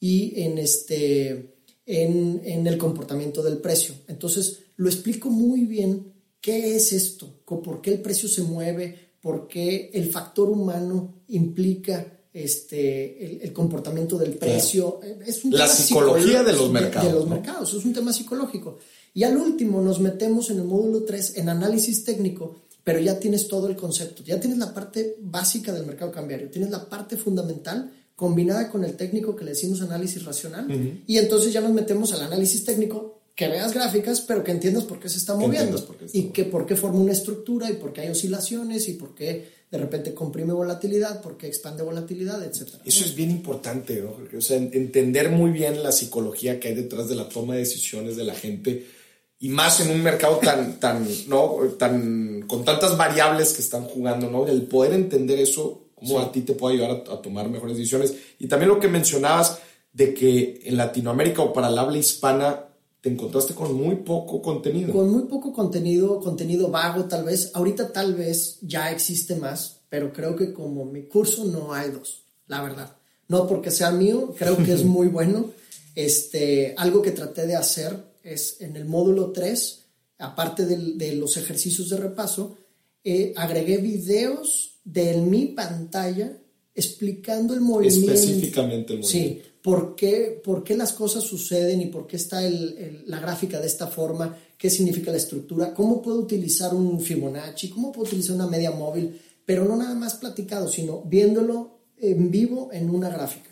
[0.00, 3.94] y en, este, en, en el comportamiento del precio.
[4.08, 9.90] Entonces, lo explico muy bien qué es esto, por qué el precio se mueve, porque
[9.92, 15.00] el factor humano implica este, el, el comportamiento del precio.
[15.00, 15.22] Claro.
[15.26, 17.04] Es un La psicología de los mercados.
[17.06, 17.34] De, de los ¿no?
[17.36, 18.78] mercados, es un tema psicológico.
[19.14, 23.48] Y al último nos metemos en el módulo 3 en análisis técnico, pero ya tienes
[23.48, 27.90] todo el concepto, ya tienes la parte básica del mercado cambiario, tienes la parte fundamental
[28.14, 31.02] combinada con el técnico que le decimos análisis racional, uh -huh.
[31.06, 34.98] y entonces ya nos metemos al análisis técnico que veas gráficas, pero que entiendas por
[34.98, 37.92] qué se está moviendo qué está y que por qué forma una estructura y por
[37.92, 42.74] qué hay oscilaciones y por qué de repente comprime volatilidad, por qué expande volatilidad, etc.
[42.84, 44.16] Eso es bien importante, ¿no?
[44.36, 48.16] O sea, entender muy bien la psicología que hay detrás de la toma de decisiones
[48.16, 48.86] de la gente
[49.38, 51.56] y más en un mercado tan, tan, ¿no?
[51.78, 54.46] Tan, con tantas variables que están jugando, ¿no?
[54.46, 56.24] El poder entender eso, cómo sí.
[56.24, 58.14] a ti te puede ayudar a, a tomar mejores decisiones.
[58.38, 59.58] Y también lo que mencionabas
[59.92, 62.65] de que en Latinoamérica o para el habla hispana
[63.06, 64.92] te encontraste con muy poco contenido.
[64.92, 67.52] Con muy poco contenido, contenido vago tal vez.
[67.54, 72.24] Ahorita tal vez ya existe más, pero creo que como mi curso no hay dos,
[72.48, 72.96] la verdad.
[73.28, 75.52] No porque sea mío, creo que es muy bueno.
[75.94, 79.84] Este, algo que traté de hacer es en el módulo 3,
[80.18, 82.56] aparte de, de los ejercicios de repaso,
[83.04, 86.36] eh, agregué videos de mi pantalla
[86.74, 88.12] explicando el movimiento.
[88.12, 89.44] Específicamente el movimiento.
[89.44, 93.18] Sí, por qué, por qué las cosas suceden y por qué está el, el, la
[93.18, 98.06] gráfica de esta forma, qué significa la estructura, cómo puedo utilizar un Fibonacci, cómo puedo
[98.06, 103.08] utilizar una media móvil, pero no nada más platicado, sino viéndolo en vivo en una
[103.08, 103.50] gráfica.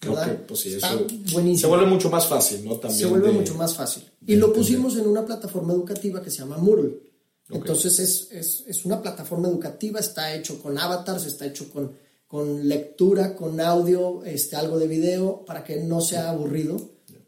[0.00, 0.24] ¿verdad?
[0.24, 1.60] Okay, pues sí, Está eso buenísimo.
[1.60, 2.74] Se vuelve mucho más fácil, ¿no?
[2.78, 4.02] También se vuelve de, mucho más fácil.
[4.26, 6.98] Y lo pusimos en una plataforma educativa que se llama Moodle.
[7.44, 7.58] Okay.
[7.60, 11.92] Entonces es, es, es una plataforma educativa, está hecho con avatars, está hecho con
[12.28, 16.76] con lectura, con audio, este, algo de video, para que no sea aburrido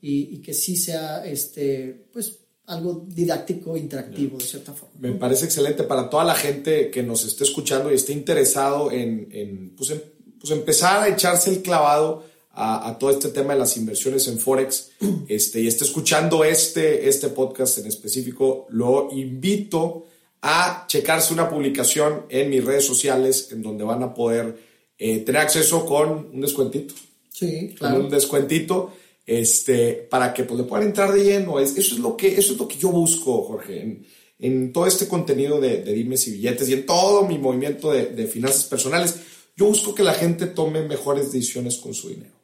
[0.00, 4.94] y, y que sí sea este, pues, algo didáctico, interactivo, de cierta forma.
[5.00, 9.28] Me parece excelente para toda la gente que nos esté escuchando y esté interesado en,
[9.32, 10.02] en, pues, en
[10.38, 14.38] pues, empezar a echarse el clavado a, a, todo este tema de las inversiones en
[14.38, 14.90] Forex
[15.28, 20.04] este, y esté escuchando este, este podcast en específico, lo invito
[20.42, 24.69] a checarse una publicación en mis redes sociales en donde van a poder
[25.00, 26.94] eh, tener acceso con un descuentito.
[27.30, 27.96] Sí, claro.
[27.96, 28.92] Con un descuentito.
[29.26, 31.58] este, para que pues, le puedan entrar de lleno.
[31.58, 34.06] Es, eso, es lo que, eso es lo que yo busco, Jorge, en,
[34.38, 38.06] en todo este contenido de, de, dimes y billetes y en todo mi movimiento de,
[38.06, 39.16] de finanzas personales.
[39.56, 42.34] Yo busco que la gente tome mejores decisiones con su dinero.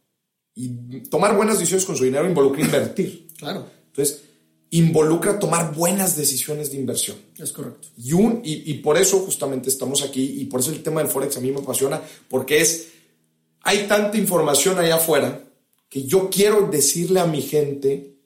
[0.54, 0.68] Y
[1.10, 3.28] tomar buenas decisiones con su dinero involucra invertir.
[3.36, 3.66] Claro.
[3.88, 4.22] Entonces,
[4.78, 7.16] involucra tomar buenas decisiones de inversión.
[7.38, 7.88] Es correcto.
[7.96, 11.10] Y, un, y, y, por eso justamente estamos aquí y por eso el tema del
[11.10, 12.88] Forex a mí me apasiona, porque es,
[13.62, 15.42] hay tanta información allá afuera
[15.88, 18.16] que yo quiero decirle a mi gente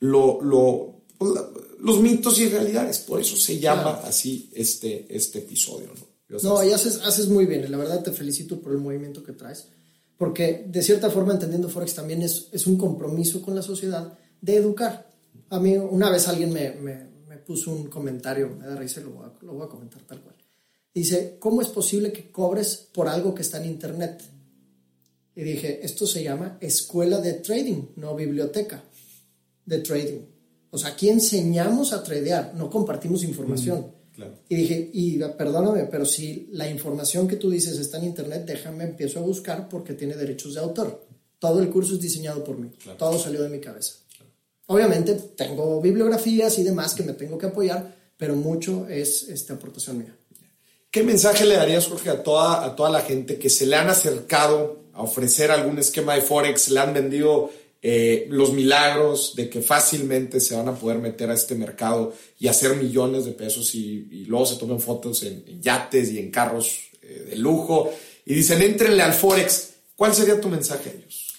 [0.00, 1.04] lo, lo,
[1.80, 2.98] los mitos y realidades.
[2.98, 4.00] Por eso se llama claro.
[4.04, 5.88] así este, este episodio.
[6.28, 6.38] ¿no?
[6.42, 7.70] No, y haces, haces muy bien.
[7.70, 9.68] La verdad te felicito por el movimiento que traes.
[10.16, 14.56] Porque de cierta forma, entendiendo Forex también es, es un compromiso con la sociedad de
[14.56, 15.07] educar.
[15.50, 19.10] A mí una vez alguien me, me, me puso un comentario, me da risa, lo
[19.10, 20.34] voy, a, lo voy a comentar tal cual.
[20.94, 24.22] Dice, ¿cómo es posible que cobres por algo que está en Internet?
[25.36, 28.82] Y dije, esto se llama escuela de trading, no biblioteca
[29.64, 30.20] de trading.
[30.70, 33.78] O sea, aquí enseñamos a tradear, no compartimos información.
[33.80, 34.34] Mm, claro.
[34.48, 38.84] Y dije, y perdóname, pero si la información que tú dices está en Internet, déjame,
[38.84, 41.06] empiezo a buscar porque tiene derechos de autor.
[41.38, 42.98] Todo el curso es diseñado por mí, Claro.
[42.98, 43.94] todo salió de mi cabeza.
[44.70, 49.98] Obviamente tengo bibliografías y demás que me tengo que apoyar, pero mucho es esta aportación
[49.98, 50.14] mía.
[50.90, 53.88] ¿Qué mensaje le darías, Jorge, a toda, a toda la gente que se le han
[53.88, 57.50] acercado a ofrecer algún esquema de Forex, le han vendido
[57.80, 62.48] eh, los milagros de que fácilmente se van a poder meter a este mercado y
[62.48, 66.30] hacer millones de pesos y, y luego se tomen fotos en, en yates y en
[66.30, 67.90] carros eh, de lujo
[68.26, 69.70] y dicen, entrenle al Forex?
[69.96, 71.34] ¿Cuál sería tu mensaje a ellos?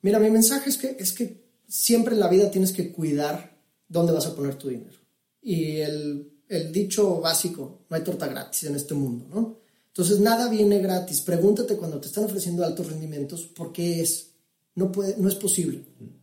[0.00, 1.41] Mira, mi mensaje es que, es que
[1.72, 3.56] siempre en la vida tienes que cuidar
[3.88, 4.98] dónde vas a poner tu dinero.
[5.40, 9.58] Y el, el dicho básico, no hay torta gratis en este mundo, ¿no?
[9.86, 11.22] Entonces nada viene gratis.
[11.22, 14.32] Pregúntate cuando te están ofreciendo altos rendimientos, ¿por qué es?
[14.74, 15.82] No, puede, no es posible.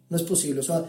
[0.10, 0.60] No es posible.
[0.60, 0.86] O sea,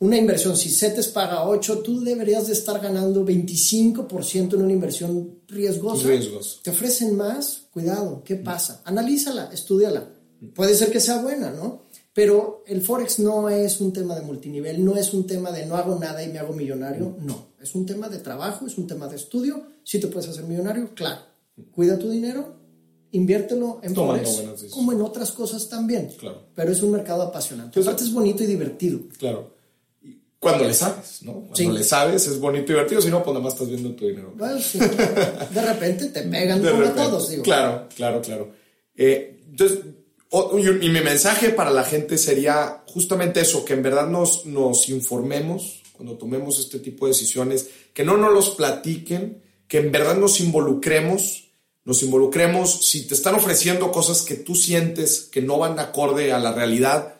[0.00, 5.38] una inversión, si CETES paga 8, tú deberías de estar ganando 25% en una inversión
[5.48, 6.06] riesgosa.
[6.06, 6.60] Riesgos.
[6.62, 8.82] Te ofrecen más, cuidado, ¿qué pasa?
[8.84, 10.06] Analízala, estudiala.
[10.54, 11.84] Puede ser que sea buena, ¿no?
[12.14, 15.76] Pero el Forex no es un tema de multinivel, no es un tema de no
[15.76, 17.52] hago nada y me hago millonario, no.
[17.60, 19.62] Es un tema de trabajo, es un tema de estudio.
[19.82, 21.22] Si te puedes hacer millonario, claro.
[21.70, 22.54] Cuida tu dinero,
[23.12, 26.08] inviértelo en Tomando Forex, como en otras cosas también.
[26.18, 26.48] Claro.
[26.54, 27.74] Pero es un mercado apasionante.
[27.74, 29.00] Pues, Aparte es bonito y divertido.
[29.18, 29.54] Claro.
[30.38, 31.34] Cuando le sabes, ¿no?
[31.34, 31.68] Cuando Sí.
[31.68, 34.34] le sabes es bonito y divertido, si no, pues nada más estás viendo tu dinero.
[34.36, 37.42] Bueno, sí, de repente te pegan como a todos, digo.
[37.44, 38.50] Claro, claro, claro.
[38.96, 39.78] Eh, entonces,
[40.32, 45.82] y, mi mensaje para la gente sería justamente eso, que en verdad nos, nos informemos
[45.92, 50.40] cuando tomemos este tipo de decisiones, que no nos los platiquen, que en verdad nos
[50.40, 51.50] involucremos,
[51.84, 56.38] nos involucremos, si te están ofreciendo cosas que tú sientes que no van acorde a
[56.38, 57.16] la realidad,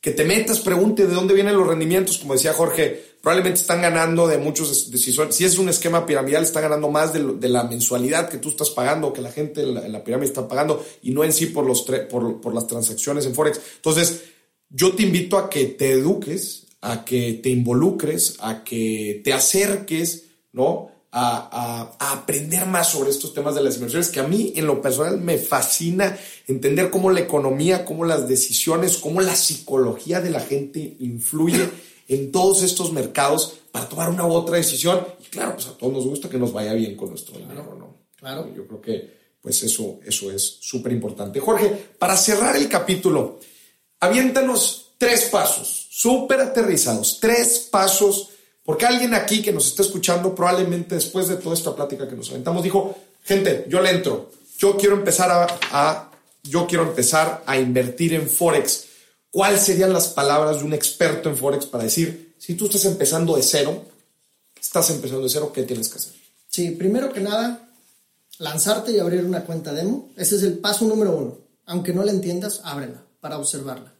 [0.00, 4.28] que te metas, pregunte de dónde vienen los rendimientos, como decía Jorge, probablemente están ganando
[4.28, 7.32] de muchos, de- si, son- si es un esquema piramidal, están ganando más de, lo-
[7.34, 10.28] de la mensualidad que tú estás pagando, que la gente en la, en la pirámide
[10.28, 13.58] está pagando, y no en sí por, los por, por las transacciones en Forex.
[13.76, 14.22] Entonces,
[14.68, 20.24] yo te invito a que te eduques, a que te involucres, a que te acerques,
[20.52, 20.90] ¿no?
[21.16, 24.66] A, a- a aprender más sobre estos temas de las inversiones, que a mí en
[24.66, 26.16] lo personal me fascina
[26.48, 31.70] entender cómo la economía, cómo las decisiones, cómo la psicología de la gente influye
[32.08, 35.06] en todos estos mercados para tomar una u otra decisión.
[35.24, 37.94] Y claro, pues a todos nos gusta que nos vaya bien con nuestro dinero, ¿no?
[38.16, 38.48] Claro.
[38.54, 41.38] Yo creo que pues eso, eso es súper importante.
[41.40, 43.40] Jorge, para cerrar el capítulo,
[44.00, 48.30] aviéntanos tres pasos, súper aterrizados, tres pasos,
[48.64, 52.30] porque alguien aquí que nos está escuchando, probablemente después de toda esta plática que nos
[52.30, 56.10] aventamos, dijo, gente, yo le entro, yo quiero empezar a, a-
[56.42, 58.86] yo quiero empezar a invertir en Forex.
[59.34, 63.34] ¿Cuáles serían las palabras de un experto en Forex para decir, si tú estás empezando
[63.34, 63.84] de cero,
[64.54, 66.12] estás empezando de cero, ¿qué tienes que hacer?
[66.46, 67.68] Sí, primero que nada,
[68.38, 70.12] lanzarte y abrir una cuenta demo.
[70.16, 71.38] Ese es el paso número uno.
[71.66, 73.92] Aunque no la entiendas, ábrela para observarla.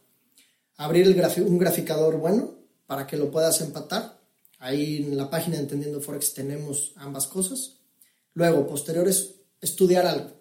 [0.77, 2.51] Abrir el un graficador bueno
[2.87, 4.17] para que lo puedas empatar.
[4.59, 7.73] Ahí en la página de Entendiendo Forex tenemos ambas cosas.
[8.35, 10.31] Luego, posteriores, estudiar algo.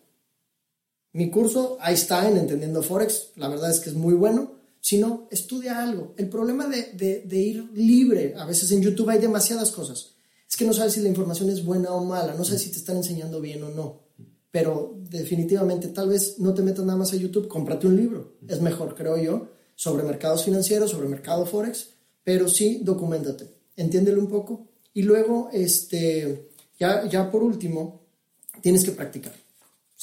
[1.10, 4.53] Mi curso, ahí está en Entendiendo Forex, la verdad es que es muy bueno.
[4.86, 6.12] Si no, estudia algo.
[6.18, 10.10] El problema de, de- de ir libre, a veces en YouTube hay demasiadas cosas,
[10.46, 12.76] es que no sabes si la información es buena o mala, no sabes si te
[12.76, 14.02] están enseñando bien o no.
[14.50, 18.34] Pero definitivamente, tal vez no te metas nada más a YouTube, cómprate un libro.
[18.46, 21.88] Es mejor, creo yo, sobre mercados financieros, sobre mercado Forex,
[22.22, 24.68] pero sí, documentate, entiéndelo un poco.
[24.92, 28.02] Y luego, este, ya, ya por último,
[28.60, 29.32] tienes que practicar.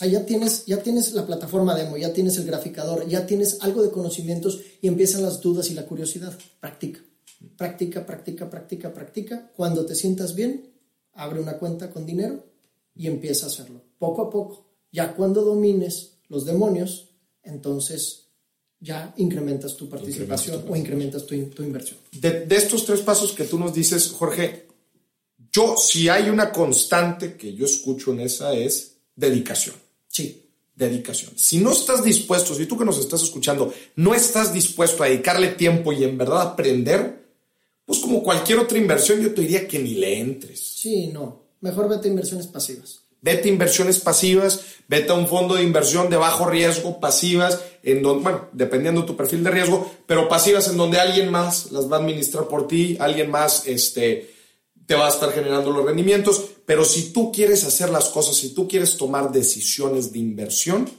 [0.01, 3.83] Sea, ya tienes, ya tienes la plataforma demo, ya tienes el graficador, ya tienes algo
[3.83, 6.35] de conocimientos y empiezan las dudas y la curiosidad.
[6.59, 7.01] Practica,
[7.55, 9.51] practica, practica, practica, practica.
[9.55, 10.73] Cuando te sientas bien,
[11.13, 12.43] abre una cuenta con dinero
[12.95, 13.83] y empieza a hacerlo.
[13.99, 14.65] Poco a poco.
[14.91, 17.09] Ya cuando domines los demonios,
[17.43, 18.29] entonces
[18.79, 21.99] ya incrementas tu participación o incrementas tu, tu inversión.
[22.11, 24.67] De, de, estos tres pasos que tú nos dices, Jorge,
[25.51, 29.75] yo si hay una constante que yo escucho en esa es dedicación.
[30.11, 30.37] Sí.
[30.73, 31.33] Dedicación.
[31.35, 35.49] Si no estás dispuesto, si tú que nos estás escuchando, no estás dispuesto a dedicarle
[35.49, 37.25] tiempo y en verdad aprender,
[37.85, 40.59] pues como cualquier otra inversión, yo te diría que ni le entres.
[40.59, 41.41] Sí, no.
[41.59, 43.01] Mejor vete a inversiones pasivas.
[43.21, 48.01] Vete a inversiones pasivas, vete a un fondo de inversión de bajo riesgo, pasivas, en
[48.01, 51.91] donde, bueno, dependiendo de tu perfil de riesgo, pero pasivas en donde alguien más las
[51.91, 54.33] va a administrar por ti, alguien más este,
[54.91, 56.49] te va a estar generando los rendimientos.
[56.65, 60.89] Pero si tú quieres hacer las cosas, si tú quieres tomar decisiones de inversión,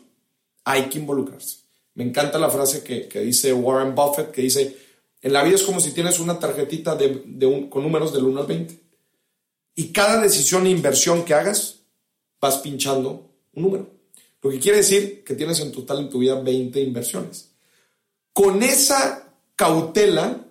[0.65, 1.59] hay que involucrarse.
[1.93, 4.79] Me encanta la frase que, que dice Warren Buffett, que dice,
[5.21, 8.25] en la vida es como si tienes una tarjetita de, de un, con números del
[8.25, 8.81] 1 al 20.
[9.75, 11.81] Y cada decisión e inversión que hagas,
[12.41, 13.91] vas pinchando un número.
[14.41, 17.51] Lo que quiere decir que tienes en total en tu vida 20 inversiones.
[18.33, 20.47] Con esa cautela,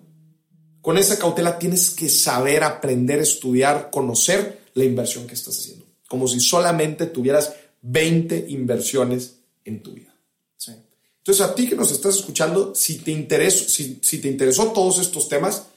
[0.81, 5.85] con esa cautela tienes que saber, aprender, estudiar, conocer la inversión que estás haciendo.
[6.07, 10.13] Como si solamente tuvieras 20 inversiones en tu vida.
[10.57, 10.73] Sí.
[11.19, 14.99] Entonces, a ti que nos estás escuchando, si te, interesó, si, si te interesó todos
[14.99, 15.67] estos temas,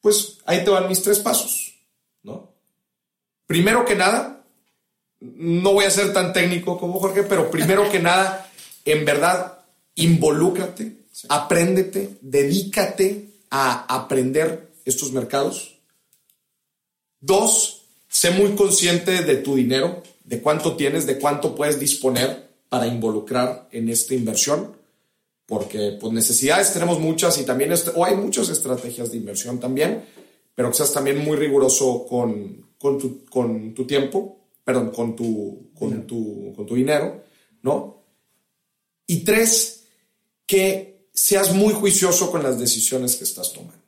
[0.00, 1.74] pues ahí te van mis tres pasos,
[2.22, 2.52] ¿no?
[3.46, 4.44] Primero que nada,
[5.20, 8.50] no voy a ser tan técnico como Jorge, pero primero que nada,
[8.84, 9.58] en verdad,
[9.94, 11.26] involúcrate, sí.
[11.28, 15.78] apréndete, dedícate a aprender estos mercados.
[17.20, 22.86] Dos, sé muy consciente de tu dinero, de cuánto tienes, de cuánto puedes disponer para
[22.86, 24.74] involucrar en esta inversión,
[25.44, 30.02] porque pues necesidades tenemos muchas y también, o hay muchas estrategias de inversión también,
[30.54, 35.72] pero que seas también muy riguroso con, con, tu, con tu tiempo, perdón, con tu,
[35.78, 37.22] con, tu, con tu dinero,
[37.60, 38.02] ¿no?
[39.06, 39.84] Y tres,
[40.46, 43.82] que seas muy juicioso con las decisiones que estás tomando.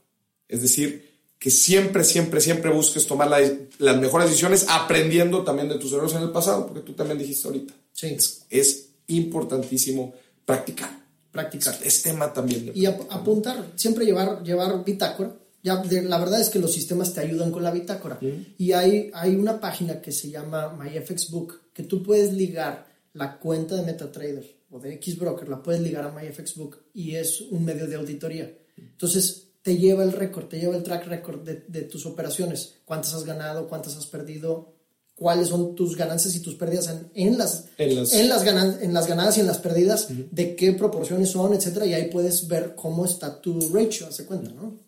[0.49, 3.39] Es decir, que siempre, siempre, siempre busques tomar la,
[3.79, 7.49] las mejores decisiones aprendiendo también de tus errores en el pasado, porque tú también dijiste
[7.49, 7.75] ahorita.
[7.93, 8.07] Sí.
[8.09, 10.15] Es, es importantísimo
[10.45, 11.05] practicar.
[11.31, 11.75] Practicar.
[11.75, 12.71] Es, es tema también.
[12.75, 15.35] Y ap apuntar, siempre llevar, llevar bitácora.
[15.63, 18.19] Ya, de, la verdad es que los sistemas te ayudan con la bitácora.
[18.59, 23.75] Y hay, hay una página que se llama MyFXBook, que tú puedes ligar la cuenta
[23.75, 27.95] de MetaTrader o de Xbroker, la puedes ligar a MyFXBook y es un medio de
[27.95, 28.53] auditoría.
[28.77, 33.15] Entonces te lleva el récord, te lleva el track record de, de, tus operaciones, cuántas
[33.15, 34.75] has ganado, cuántas has perdido,
[35.15, 38.79] cuáles son tus ganancias y tus pérdidas en, en las, En las- en, las ganan-
[38.83, 42.49] en las ganadas y en las pérdidas, de qué proporciones son, etcétera, y ahí puedes
[42.49, 44.81] ver cómo está tu ratio, hace cuenta, ¿no?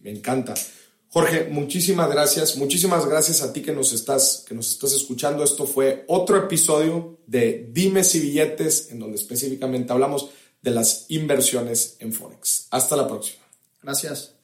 [0.00, 0.54] Me encanta.
[1.12, 2.56] Jorge, muchísimas gracias.
[2.56, 5.42] Muchísimas gracias a ti que nos estás, que nos estás escuchando.
[5.42, 10.30] Esto fue otro episodio de Dimes y Billetes, en donde específicamente hablamos
[10.62, 12.68] de las inversiones en Forex.
[12.70, 13.42] Hasta la próxima.
[13.82, 14.39] Gracias.